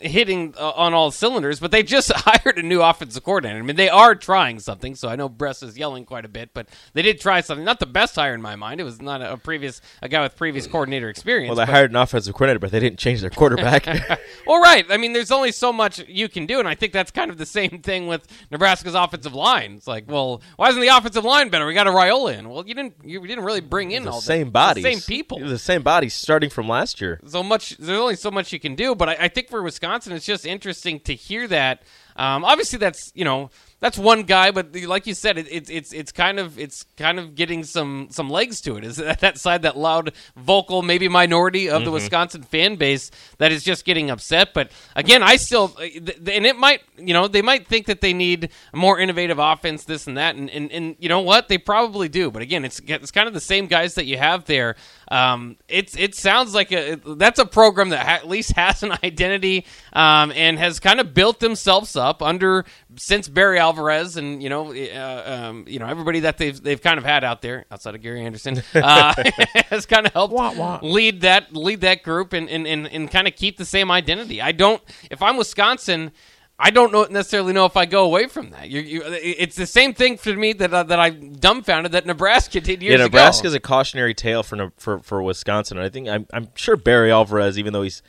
hitting 0.00 0.54
uh, 0.58 0.70
on 0.70 0.94
all 0.94 1.10
cylinders, 1.10 1.60
but 1.60 1.70
they 1.70 1.82
just 1.82 2.12
hired 2.14 2.58
a 2.58 2.62
new 2.62 2.82
offensive 2.82 3.22
coordinator. 3.22 3.58
I 3.58 3.62
mean, 3.62 3.76
they 3.76 3.88
are 3.88 4.14
trying 4.14 4.60
something. 4.60 4.94
So 4.94 5.08
I 5.08 5.16
know 5.16 5.28
Brust 5.28 5.62
is 5.62 5.76
yelling 5.76 6.04
quite 6.04 6.24
a 6.24 6.28
bit, 6.28 6.50
but 6.54 6.68
they 6.92 7.02
did 7.02 7.20
try 7.20 7.40
something. 7.40 7.64
Not 7.64 7.80
the 7.80 7.86
best 7.86 8.14
hire 8.14 8.34
in 8.34 8.42
my 8.42 8.56
mind. 8.56 8.80
It 8.80 8.84
was 8.84 9.00
not 9.00 9.20
a, 9.20 9.32
a 9.32 9.36
previous 9.36 9.80
a 10.02 10.08
guy 10.08 10.22
with 10.22 10.36
previous 10.36 10.66
coordinator 10.66 11.08
experience. 11.08 11.48
Well, 11.48 11.56
they 11.56 11.70
but- 11.70 11.74
hired 11.74 11.90
an 11.90 11.96
offensive 11.96 12.34
coordinator, 12.34 12.60
but 12.60 12.70
they 12.70 12.80
didn't 12.80 12.98
change 12.98 13.20
their 13.20 13.30
quarterback. 13.30 13.86
well, 14.46 14.60
right. 14.60 14.86
I 14.90 14.96
mean, 14.96 15.12
there's 15.12 15.32
only 15.32 15.52
so 15.52 15.72
much 15.72 16.00
you 16.08 16.28
can 16.28 16.46
do, 16.46 16.58
and 16.58 16.68
I 16.68 16.74
think 16.74 16.92
that's 16.92 17.10
kind 17.10 17.30
of 17.30 17.38
the 17.38 17.46
same 17.46 17.80
thing 17.82 18.06
with 18.06 18.26
Nebraska's 18.50 18.94
offensive 18.94 19.34
line. 19.34 19.74
It's 19.74 19.86
like, 19.86 20.04
well, 20.08 20.42
why 20.56 20.68
isn't 20.68 20.80
the 20.80 20.88
offensive 20.88 21.24
line 21.24 21.48
better? 21.48 21.66
We 21.66 21.74
got 21.74 21.86
a 21.86 21.90
Raiola 21.90 22.38
in. 22.38 22.48
Well, 22.48 22.66
you 22.66 22.74
didn't. 22.74 22.94
You 23.04 23.20
didn't 23.26 23.44
really 23.44 23.60
bring 23.60 23.90
in 23.90 24.04
the 24.04 24.12
all 24.12 24.20
same 24.20 24.46
the, 24.46 24.52
bodies, 24.52 24.84
the 24.84 24.92
same 24.92 25.00
people. 25.00 25.38
the 25.40 25.58
same 25.58 25.82
bodies 25.82 26.14
starting 26.14 26.50
from 26.50 26.68
last 26.68 27.00
year. 27.00 27.20
So 27.26 27.42
much. 27.42 27.76
There's 27.78 27.98
only 27.98 28.16
so 28.16 28.30
much 28.30 28.52
you 28.52 28.60
can 28.60 28.74
do, 28.74 28.94
but 28.94 29.08
I, 29.08 29.16
I 29.20 29.28
think 29.28 29.48
for 29.48 29.62
Wisconsin, 29.62 29.87
it's 30.16 30.26
just 30.26 30.46
interesting 30.46 31.00
to 31.00 31.14
hear 31.14 31.46
that. 31.48 31.82
Um, 32.16 32.44
obviously, 32.44 32.78
that's 32.78 33.10
you 33.14 33.24
know 33.24 33.50
that's 33.80 33.96
one 33.96 34.24
guy, 34.24 34.50
but 34.50 34.74
like 34.74 35.06
you 35.06 35.14
said, 35.14 35.38
it, 35.38 35.46
it's 35.50 35.70
it's 35.70 35.92
it's 35.92 36.10
kind 36.10 36.40
of 36.40 36.58
it's 36.58 36.84
kind 36.96 37.18
of 37.20 37.36
getting 37.36 37.62
some 37.62 38.08
some 38.10 38.28
legs 38.28 38.60
to 38.62 38.76
it. 38.76 38.84
Is 38.84 38.96
that, 38.96 39.20
that 39.20 39.38
side 39.38 39.62
that 39.62 39.76
loud, 39.76 40.12
vocal, 40.36 40.82
maybe 40.82 41.08
minority 41.08 41.70
of 41.70 41.84
the 41.84 41.90
Wisconsin 41.92 42.42
fan 42.42 42.76
base 42.76 43.10
that 43.38 43.52
is 43.52 43.62
just 43.62 43.84
getting 43.84 44.10
upset? 44.10 44.52
But 44.52 44.72
again, 44.96 45.22
I 45.22 45.36
still 45.36 45.76
and 45.78 46.46
it 46.46 46.56
might 46.56 46.82
you 46.96 47.14
know 47.14 47.28
they 47.28 47.42
might 47.42 47.68
think 47.68 47.86
that 47.86 48.00
they 48.00 48.12
need 48.12 48.50
a 48.72 48.76
more 48.76 48.98
innovative 48.98 49.38
offense, 49.38 49.84
this 49.84 50.08
and 50.08 50.16
that, 50.16 50.34
and 50.34 50.50
and, 50.50 50.72
and 50.72 50.96
you 50.98 51.08
know 51.08 51.20
what 51.20 51.46
they 51.46 51.58
probably 51.58 52.08
do. 52.08 52.32
But 52.32 52.42
again, 52.42 52.64
it's 52.64 52.80
it's 52.84 53.12
kind 53.12 53.28
of 53.28 53.34
the 53.34 53.40
same 53.40 53.66
guys 53.66 53.94
that 53.94 54.06
you 54.06 54.18
have 54.18 54.44
there. 54.46 54.74
Um, 55.10 55.56
it's 55.68 55.96
it 55.96 56.16
sounds 56.16 56.52
like 56.52 56.72
a 56.72 56.96
that's 56.96 57.38
a 57.38 57.46
program 57.46 57.90
that 57.90 58.04
ha- 58.04 58.14
at 58.14 58.28
least 58.28 58.52
has 58.56 58.82
an 58.82 58.92
identity 59.04 59.66
um, 59.92 60.32
and 60.32 60.58
has 60.58 60.80
kind 60.80 60.98
of 60.98 61.14
built 61.14 61.38
themselves 61.38 61.94
up 61.94 62.22
under 62.22 62.64
since 62.96 63.28
Barry 63.28 63.58
Alvarez 63.58 64.16
and 64.16 64.42
you 64.42 64.48
know 64.48 64.72
uh, 64.72 65.22
um, 65.26 65.64
you 65.68 65.78
know 65.78 65.86
everybody 65.86 66.20
that 66.20 66.38
they've 66.38 66.60
they've 66.60 66.80
kind 66.80 66.98
of 66.98 67.04
had 67.04 67.24
out 67.24 67.42
there 67.42 67.66
outside 67.70 67.94
of 67.94 68.00
Gary 68.00 68.24
Anderson 68.24 68.62
uh, 68.74 69.14
has 69.70 69.86
kind 69.86 70.06
of 70.06 70.12
helped 70.12 70.82
lead 70.82 71.20
that 71.22 71.54
lead 71.54 71.82
that 71.82 72.02
group 72.02 72.32
and 72.32 72.48
and, 72.48 72.66
and, 72.66 72.86
and 72.86 73.10
kind 73.10 73.28
of 73.28 73.36
keep 73.36 73.58
the 73.58 73.64
same 73.64 73.90
identity. 73.90 74.40
I 74.40 74.52
don't 74.52 74.82
if 75.10 75.22
I'm 75.22 75.36
Wisconsin. 75.36 76.12
I 76.60 76.70
don't 76.70 76.90
know, 76.90 77.04
necessarily 77.04 77.52
know 77.52 77.66
if 77.66 77.76
I 77.76 77.86
go 77.86 78.04
away 78.04 78.26
from 78.26 78.50
that. 78.50 78.68
You, 78.68 78.80
you, 78.80 79.02
it's 79.04 79.54
the 79.54 79.64
same 79.64 79.94
thing 79.94 80.16
for 80.16 80.34
me 80.34 80.52
that 80.54 80.74
uh, 80.74 80.82
that 80.82 80.98
I 80.98 81.10
dumbfounded 81.10 81.92
that 81.92 82.04
Nebraska 82.04 82.60
did 82.60 82.82
years 82.82 82.98
yeah, 82.98 83.06
ago. 83.06 83.16
Nebraska's 83.16 83.54
a 83.54 83.60
cautionary 83.60 84.12
tale 84.12 84.42
for 84.42 84.72
for 84.76 84.98
for 84.98 85.22
Wisconsin. 85.22 85.78
And 85.78 85.86
I 85.86 85.88
think 85.88 86.08
I'm 86.08 86.26
I'm 86.32 86.48
sure 86.56 86.76
Barry 86.76 87.12
Alvarez, 87.12 87.60
even 87.60 87.72
though 87.72 87.82
he's 87.82 88.02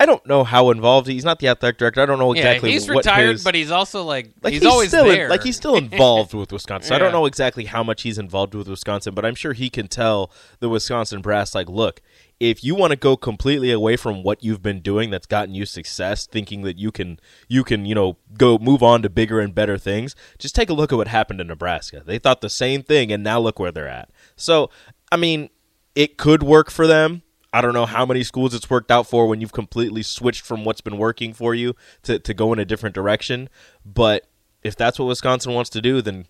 I 0.00 0.06
don't 0.06 0.26
know 0.26 0.42
how 0.42 0.70
involved 0.70 1.06
he's 1.06 1.24
not 1.24 1.38
the 1.38 1.46
athletic 1.48 1.78
director. 1.78 2.00
I 2.02 2.06
don't 2.06 2.18
know 2.18 2.32
exactly. 2.32 2.70
yeah, 2.70 2.74
he's 2.74 2.88
what 2.88 2.96
retired, 2.98 3.32
his- 3.32 3.44
but 3.44 3.54
he's 3.54 3.70
also 3.70 4.02
like, 4.02 4.32
like 4.42 4.52
he's, 4.52 4.64
always 4.64 4.88
still 4.88 5.08
in- 5.08 5.14
there. 5.14 5.28
like 5.28 5.44
he's 5.44 5.56
still 5.56 5.76
involved 5.84 6.34
with 6.34 6.52
Wisconsin. 6.52 6.88
So 6.88 6.94
I 6.96 6.98
don't 6.98 7.12
know 7.12 7.26
exactly 7.26 7.66
how 7.66 7.84
much 7.84 8.02
he's 8.02 8.18
involved 8.18 8.54
with 8.54 8.68
Wisconsin, 8.68 9.14
but 9.14 9.24
I'm 9.24 9.36
sure 9.36 9.52
he 9.52 9.70
can 9.70 9.86
tell 9.86 10.32
the 10.58 10.68
Wisconsin 10.68 11.22
brass 11.22 11.54
like, 11.54 11.68
look, 11.68 12.00
if 12.40 12.64
you 12.64 12.74
want 12.74 12.90
to 12.90 12.96
go 12.96 13.16
completely 13.16 13.70
away 13.70 13.96
from 13.96 14.24
what 14.24 14.42
you've 14.42 14.60
been 14.62 14.80
doing 14.80 15.10
that's 15.10 15.26
gotten 15.26 15.54
you 15.54 15.64
success, 15.64 16.26
thinking 16.26 16.62
that 16.62 16.76
you 16.76 16.90
can 16.90 17.20
you 17.46 17.62
can, 17.62 17.86
you 17.86 17.94
know, 17.94 18.16
go 18.36 18.58
move 18.58 18.82
on 18.82 19.00
to 19.02 19.08
bigger 19.08 19.38
and 19.38 19.54
better 19.54 19.78
things, 19.78 20.16
just 20.40 20.56
take 20.56 20.68
a 20.68 20.74
look 20.74 20.92
at 20.92 20.96
what 20.96 21.06
happened 21.06 21.40
in 21.40 21.46
Nebraska. 21.46 22.02
They 22.04 22.18
thought 22.18 22.40
the 22.40 22.50
same 22.50 22.82
thing 22.82 23.12
and 23.12 23.22
now 23.22 23.38
look 23.38 23.60
where 23.60 23.70
they're 23.70 23.88
at. 23.88 24.10
So, 24.34 24.70
I 25.12 25.16
mean, 25.16 25.50
it 25.94 26.18
could 26.18 26.42
work 26.42 26.70
for 26.70 26.88
them. 26.88 27.22
I 27.54 27.60
don't 27.60 27.72
know 27.72 27.86
how 27.86 28.04
many 28.04 28.24
schools 28.24 28.52
it's 28.52 28.68
worked 28.68 28.90
out 28.90 29.06
for 29.06 29.28
when 29.28 29.40
you've 29.40 29.52
completely 29.52 30.02
switched 30.02 30.44
from 30.44 30.64
what's 30.64 30.80
been 30.80 30.98
working 30.98 31.32
for 31.32 31.54
you 31.54 31.76
to, 32.02 32.18
to 32.18 32.34
go 32.34 32.52
in 32.52 32.58
a 32.58 32.64
different 32.64 32.96
direction. 32.96 33.48
But 33.86 34.26
if 34.64 34.74
that's 34.74 34.98
what 34.98 35.04
Wisconsin 35.06 35.52
wants 35.52 35.70
to 35.70 35.80
do, 35.80 36.02
then 36.02 36.26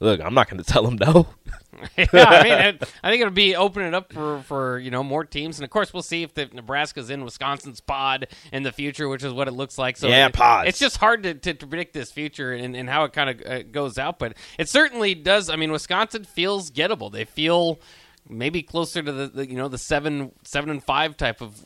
look, 0.00 0.20
I'm 0.20 0.34
not 0.34 0.50
going 0.50 0.62
to 0.62 0.70
tell 0.70 0.82
them 0.82 0.96
no. 0.96 1.28
yeah, 1.96 2.06
I 2.12 2.42
mean, 2.42 2.52
it, 2.52 2.82
I 3.02 3.10
think 3.10 3.22
it'll 3.22 3.32
be 3.32 3.56
opening 3.56 3.88
it 3.88 3.94
up 3.94 4.12
for, 4.12 4.42
for 4.42 4.78
you 4.78 4.90
know 4.90 5.02
more 5.02 5.24
teams, 5.24 5.58
and 5.58 5.64
of 5.64 5.70
course 5.70 5.94
we'll 5.94 6.02
see 6.02 6.22
if 6.22 6.34
the 6.34 6.46
Nebraska's 6.52 7.08
in 7.08 7.24
Wisconsin's 7.24 7.80
pod 7.80 8.28
in 8.52 8.62
the 8.62 8.72
future, 8.72 9.08
which 9.08 9.24
is 9.24 9.32
what 9.32 9.48
it 9.48 9.52
looks 9.52 9.78
like. 9.78 9.96
So 9.96 10.08
Yeah, 10.08 10.26
it- 10.26 10.34
pods. 10.34 10.68
It's 10.68 10.78
just 10.78 10.98
hard 10.98 11.22
to, 11.22 11.32
to, 11.34 11.54
to 11.54 11.66
predict 11.66 11.94
this 11.94 12.12
future 12.12 12.52
and, 12.52 12.76
and 12.76 12.88
how 12.88 13.04
it 13.04 13.14
kind 13.14 13.30
of 13.30 13.46
uh, 13.46 13.62
goes 13.62 13.96
out, 13.98 14.18
but 14.18 14.34
it 14.58 14.68
certainly 14.68 15.14
does. 15.14 15.48
I 15.48 15.56
mean, 15.56 15.72
Wisconsin 15.72 16.24
feels 16.24 16.70
gettable. 16.70 17.10
They 17.10 17.24
feel 17.24 17.80
maybe 18.28 18.62
closer 18.62 19.02
to 19.02 19.12
the, 19.12 19.26
the 19.28 19.48
you 19.48 19.56
know 19.56 19.68
the 19.68 19.78
seven 19.78 20.32
seven 20.42 20.70
and 20.70 20.82
five 20.82 21.16
type 21.16 21.40
of 21.40 21.64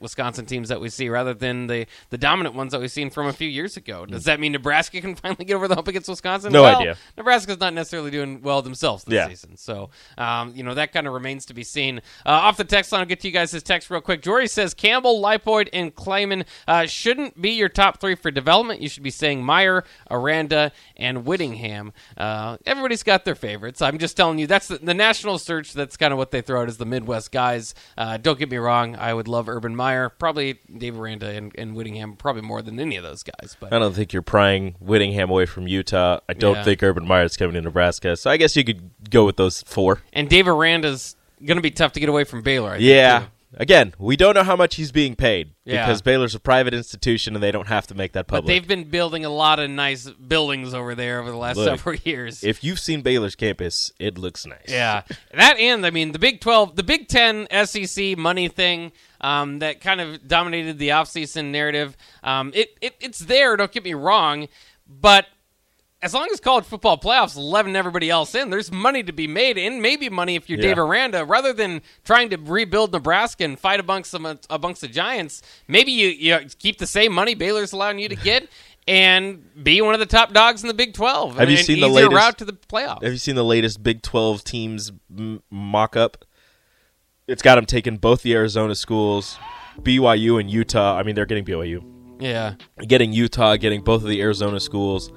Wisconsin 0.00 0.46
teams 0.46 0.68
that 0.68 0.80
we 0.80 0.88
see, 0.88 1.08
rather 1.08 1.34
than 1.34 1.66
the 1.66 1.86
the 2.10 2.18
dominant 2.18 2.54
ones 2.54 2.72
that 2.72 2.80
we've 2.80 2.90
seen 2.90 3.10
from 3.10 3.26
a 3.26 3.32
few 3.32 3.48
years 3.48 3.76
ago. 3.76 4.06
Does 4.06 4.24
that 4.24 4.40
mean 4.40 4.52
Nebraska 4.52 5.00
can 5.02 5.14
finally 5.14 5.44
get 5.44 5.54
over 5.54 5.68
the 5.68 5.74
hump 5.74 5.88
against 5.88 6.08
Wisconsin? 6.08 6.52
No 6.52 6.62
Well, 6.62 6.78
idea. 6.80 6.96
Nebraska's 7.16 7.60
not 7.60 7.74
necessarily 7.74 8.10
doing 8.10 8.42
well 8.42 8.62
themselves 8.62 9.04
this 9.04 9.14
Yeah. 9.14 9.28
season. 9.28 9.56
So, 9.56 9.90
um, 10.18 10.52
you 10.54 10.62
know, 10.62 10.74
that 10.74 10.92
kind 10.92 11.06
of 11.06 11.12
remains 11.12 11.46
to 11.46 11.54
be 11.54 11.64
seen. 11.64 11.98
Uh, 12.24 12.30
off 12.30 12.56
the 12.56 12.64
text 12.64 12.92
line, 12.92 13.00
I'll 13.00 13.06
get 13.06 13.20
to 13.20 13.28
you 13.28 13.32
guys 13.32 13.50
his 13.52 13.62
text 13.62 13.90
real 13.90 14.00
quick. 14.00 14.22
Jory 14.22 14.48
says 14.48 14.74
Campbell, 14.74 15.20
Leipold, 15.22 15.68
and 15.72 15.94
Klieman 15.94 16.44
uh, 16.66 16.86
shouldn't 16.86 17.40
be 17.40 17.50
your 17.50 17.68
top 17.68 18.00
three 18.00 18.14
for 18.14 18.30
development. 18.30 18.80
You 18.80 18.88
should 18.88 19.02
be 19.02 19.10
saying 19.10 19.44
Meyer, 19.44 19.84
Aranda, 20.10 20.72
and 20.96 21.24
Whittingham. 21.24 21.92
Uh, 22.16 22.56
everybody's 22.66 23.02
got 23.02 23.24
their 23.24 23.34
favorites. 23.34 23.82
I'm 23.82 23.98
just 23.98 24.16
telling 24.16 24.38
you, 24.38 24.46
that's 24.46 24.68
the, 24.68 24.78
the 24.78 24.94
national 24.94 25.38
search. 25.38 25.72
That's 25.82 25.96
kind 25.96 26.12
of 26.12 26.18
what 26.18 26.30
they 26.30 26.40
throw 26.42 26.62
out 26.62 26.68
as 26.68 26.76
the 26.76 26.86
Midwest 26.86 27.32
guys. 27.32 27.74
Uh, 27.98 28.16
don't 28.16 28.38
get 28.38 28.48
me 28.50 28.56
wrong. 28.56 28.94
I 28.94 29.12
would 29.12 29.26
love 29.26 29.48
Urban 29.48 29.74
Meyer, 29.74 30.08
probably 30.08 30.60
Dave 30.78 30.96
Aranda 30.98 31.28
and, 31.30 31.52
and 31.58 31.74
Whittingham, 31.74 32.14
probably 32.16 32.42
more 32.42 32.62
than 32.62 32.78
any 32.78 32.96
of 32.96 33.02
those 33.02 33.24
guys. 33.24 33.56
But 33.58 33.72
I 33.72 33.78
don't 33.80 33.92
think 33.94 34.12
you're 34.12 34.22
prying 34.22 34.76
Whittingham 34.80 35.28
away 35.30 35.46
from 35.46 35.66
Utah. 35.66 36.20
I 36.28 36.34
don't 36.34 36.54
Yeah. 36.56 36.62
think 36.64 36.82
Urban 36.84 37.06
Meyer's 37.06 37.36
coming 37.36 37.54
to 37.54 37.60
Nebraska. 37.62 38.16
So 38.16 38.30
I 38.30 38.36
guess 38.36 38.54
you 38.54 38.62
could 38.62 38.90
go 39.10 39.24
with 39.24 39.36
those 39.36 39.62
four. 39.62 40.02
and 40.12 40.28
Dave 40.28 40.46
Aranda's 40.46 41.16
going 41.44 41.56
to 41.56 41.62
be 41.62 41.72
tough 41.72 41.92
to 41.94 42.00
get 42.00 42.08
away 42.08 42.22
from 42.22 42.42
Baylor. 42.42 42.70
I 42.70 42.74
think, 42.74 42.82
Yeah. 42.84 43.24
Again, 43.56 43.92
we 43.98 44.16
don't 44.16 44.34
know 44.34 44.44
how 44.44 44.56
much 44.56 44.76
he's 44.76 44.90
being 44.92 45.14
paid 45.14 45.52
Yeah. 45.64 45.84
because 45.86 46.00
Baylor's 46.00 46.34
a 46.34 46.40
private 46.40 46.72
institution 46.72 47.34
and 47.34 47.42
they 47.42 47.50
don't 47.52 47.68
have 47.68 47.86
to 47.88 47.94
make 47.94 48.12
that 48.12 48.26
But 48.26 48.36
public. 48.36 48.46
they've 48.46 48.66
been 48.66 48.88
building 48.88 49.24
a 49.24 49.28
lot 49.28 49.58
of 49.58 49.68
nice 49.70 50.08
buildings 50.08 50.72
over 50.72 50.94
there 50.94 51.20
over 51.20 51.30
the 51.30 51.36
last 51.36 51.56
Look, 51.58 51.66
several 51.68 51.96
years. 52.04 52.42
if 52.42 52.64
you've 52.64 52.78
seen 52.78 53.02
Baylor's 53.02 53.34
campus, 53.34 53.92
it 53.98 54.16
looks 54.16 54.46
nice. 54.46 54.58
yeah, 54.68 55.02
that 55.34 55.58
and 55.58 55.84
I 55.84 55.90
mean 55.90 56.12
the 56.12 56.18
Big 56.18 56.40
Twelve, 56.40 56.76
the 56.76 56.82
Big 56.82 57.08
Ten 57.08 57.46
SEC 57.66 58.16
money 58.16 58.48
thing 58.48 58.92
um, 59.20 59.58
that 59.58 59.80
kind 59.80 60.00
of 60.00 60.26
dominated 60.26 60.78
the 60.78 60.88
offseason 60.88 61.46
narrative. 61.50 61.96
Um, 62.22 62.52
it, 62.54 62.76
it 62.80 62.94
it's 63.00 63.18
there. 63.18 63.56
Don't 63.56 63.70
get 63.70 63.84
me 63.84 63.94
wrong, 63.94 64.48
but 64.88 65.26
as 66.02 66.12
long 66.14 66.28
as 66.32 66.40
college 66.40 66.64
football 66.64 66.98
playoffs 66.98 67.36
letting 67.36 67.76
everybody 67.76 68.10
else 68.10 68.34
in, 68.34 68.50
there's 68.50 68.72
money 68.72 69.02
to 69.04 69.12
be 69.12 69.26
made, 69.28 69.56
and 69.56 69.80
maybe 69.80 70.08
money 70.08 70.34
if 70.34 70.50
you're 70.50 70.58
Yeah. 70.58 70.68
Dave 70.68 70.78
Aranda. 70.78 71.24
Rather 71.24 71.52
than 71.52 71.80
trying 72.04 72.30
to 72.30 72.36
rebuild 72.36 72.92
Nebraska 72.92 73.44
and 73.44 73.58
fight 73.58 73.78
amongst 73.80 74.10
some, 74.10 74.38
amongst 74.50 74.80
the 74.80 74.88
Giants, 74.88 75.42
maybe 75.68 75.92
you, 75.92 76.08
you 76.08 76.38
keep 76.58 76.78
the 76.78 76.86
same 76.86 77.12
money 77.12 77.34
Baylor's 77.34 77.72
allowing 77.72 77.98
you 78.00 78.08
to 78.08 78.16
get. 78.30 78.48
And 78.88 79.44
be 79.62 79.80
one 79.80 79.94
of 79.94 80.00
the 80.00 80.06
top 80.06 80.32
dogs 80.32 80.62
in 80.62 80.66
the 80.68 80.74
Big 80.74 80.92
Twelve. 80.92 81.36
Have 81.38 81.48
you 81.48 81.56
seen 81.56 81.78
the 81.78 81.86
latest- 81.86 82.12
route 82.16 82.38
to 82.38 82.44
the 82.44 82.52
playoffs? 82.52 83.00
Have 83.04 83.12
you 83.12 83.18
seen 83.18 83.36
the 83.36 83.44
latest 83.44 83.80
Big 83.80 84.02
12 84.02 84.42
teams 84.42 84.90
m- 85.16 85.40
mock 85.50 85.96
up? 85.96 86.24
It's 87.28 87.42
got 87.42 87.54
them 87.54 87.64
taking 87.64 87.96
both 87.98 88.22
the 88.22 88.34
Arizona 88.34 88.74
schools, 88.74 89.38
BYU 89.80 90.40
and 90.40 90.50
Utah. 90.50 90.98
I 90.98 91.04
mean, 91.04 91.14
they're 91.14 91.26
getting 91.26 91.44
BYU. 91.44 91.84
Yeah, 92.20 92.54
Getting 92.84 93.12
Utah, 93.12 93.54
getting 93.56 93.82
both 93.82 94.02
of 94.02 94.08
the 94.08 94.20
Arizona 94.20 94.58
schools. 94.58 95.12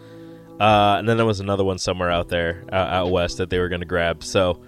Uh, 0.60 0.96
and 0.98 1.08
then 1.10 1.18
there 1.18 1.26
was 1.26 1.40
another 1.40 1.64
one 1.64 1.78
somewhere 1.78 2.10
out 2.10 2.30
there, 2.30 2.64
uh, 2.72 2.76
out 2.76 3.12
west, 3.12 3.38
that 3.38 3.50
they 3.50 3.60
were 3.60 3.68
going 3.70 3.82
to 3.82 3.88
grab. 3.88 4.24
So, 4.24 4.62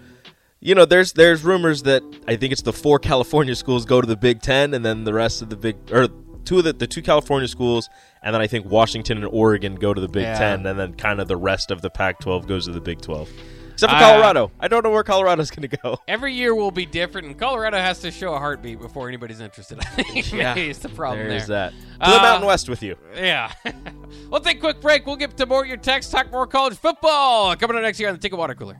you 0.59 0.75
know, 0.75 0.85
there's 0.85 1.13
there's 1.13 1.43
rumors 1.43 1.83
that 1.83 2.03
I 2.27 2.35
think 2.35 2.51
it's 2.51 2.61
the 2.63 2.73
four 2.73 2.99
California 2.99 3.55
schools 3.55 3.85
go 3.85 4.01
to 4.01 4.07
the 4.07 4.17
Big 4.17 4.41
Ten, 4.41 4.73
and 4.73 4.83
then 4.85 5.03
the 5.03 5.13
rest 5.13 5.41
of 5.41 5.49
the 5.49 5.55
big 5.55 5.77
or 5.91 6.07
two 6.45 6.57
of 6.57 6.63
the 6.63 6.73
the 6.73 6.87
two 6.87 7.01
California 7.01 7.47
schools, 7.47 7.89
and 8.23 8.33
then 8.33 8.41
I 8.41 8.47
think 8.47 8.65
Washington 8.65 9.17
and 9.17 9.27
Oregon 9.27 9.75
go 9.75 9.93
to 9.93 10.01
the 10.01 10.07
Big 10.09 10.23
Yeah. 10.23 10.37
Ten, 10.37 10.65
and 10.65 10.77
then 10.79 10.93
kind 10.93 11.21
of 11.21 11.27
the 11.27 11.37
rest 11.37 11.71
of 11.71 11.81
the 11.81 11.89
Pac-12 11.89 12.47
goes 12.47 12.65
to 12.65 12.71
the 12.71 12.81
Big 12.81 12.99
12, 13.01 13.29
except 13.77 13.91
for 13.91 13.97
Uh, 13.97 13.99
Colorado. 14.01 14.51
I 14.59 14.67
don't 14.67 14.83
know 14.83 14.89
where 14.89 15.03
Colorado's 15.03 15.51
going 15.51 15.69
to 15.69 15.77
go. 15.77 15.97
every 16.07 16.33
year 16.33 16.55
will 16.55 16.71
be 16.71 16.85
different, 16.85 17.27
and 17.27 17.37
Colorado 17.37 17.77
has 17.77 17.99
to 17.99 18.11
show 18.11 18.33
a 18.33 18.39
heartbeat 18.39 18.79
before 18.79 19.07
anybody's 19.07 19.39
interested. 19.39 19.79
I 19.79 19.83
think 20.03 20.31
Yeah. 20.33 20.55
it's 20.55 20.79
the 20.79 20.89
problem 20.89 21.27
There's 21.27 21.47
there. 21.47 21.69
that. 21.69 22.05
To 22.05 22.11
the 22.11 22.17
Uh, 22.17 22.21
Mountain 22.21 22.47
West 22.47 22.69
with 22.69 22.81
you. 22.83 22.95
Yeah. 23.15 23.51
we'll 24.29 24.41
take 24.41 24.57
a 24.57 24.59
quick 24.61 24.81
break. 24.81 25.05
We'll 25.05 25.15
get 25.15 25.37
to 25.37 25.45
more 25.45 25.61
of 25.61 25.67
your 25.67 25.77
text, 25.77 26.11
talk 26.11 26.31
more 26.31 26.47
college 26.47 26.75
football. 26.77 27.55
Coming 27.55 27.77
up 27.77 27.83
next 27.83 27.99
year 27.99 28.09
on 28.09 28.15
the 28.15 28.19
Ticket 28.21 28.37
Water 28.37 28.55
Cooler. 28.55 28.79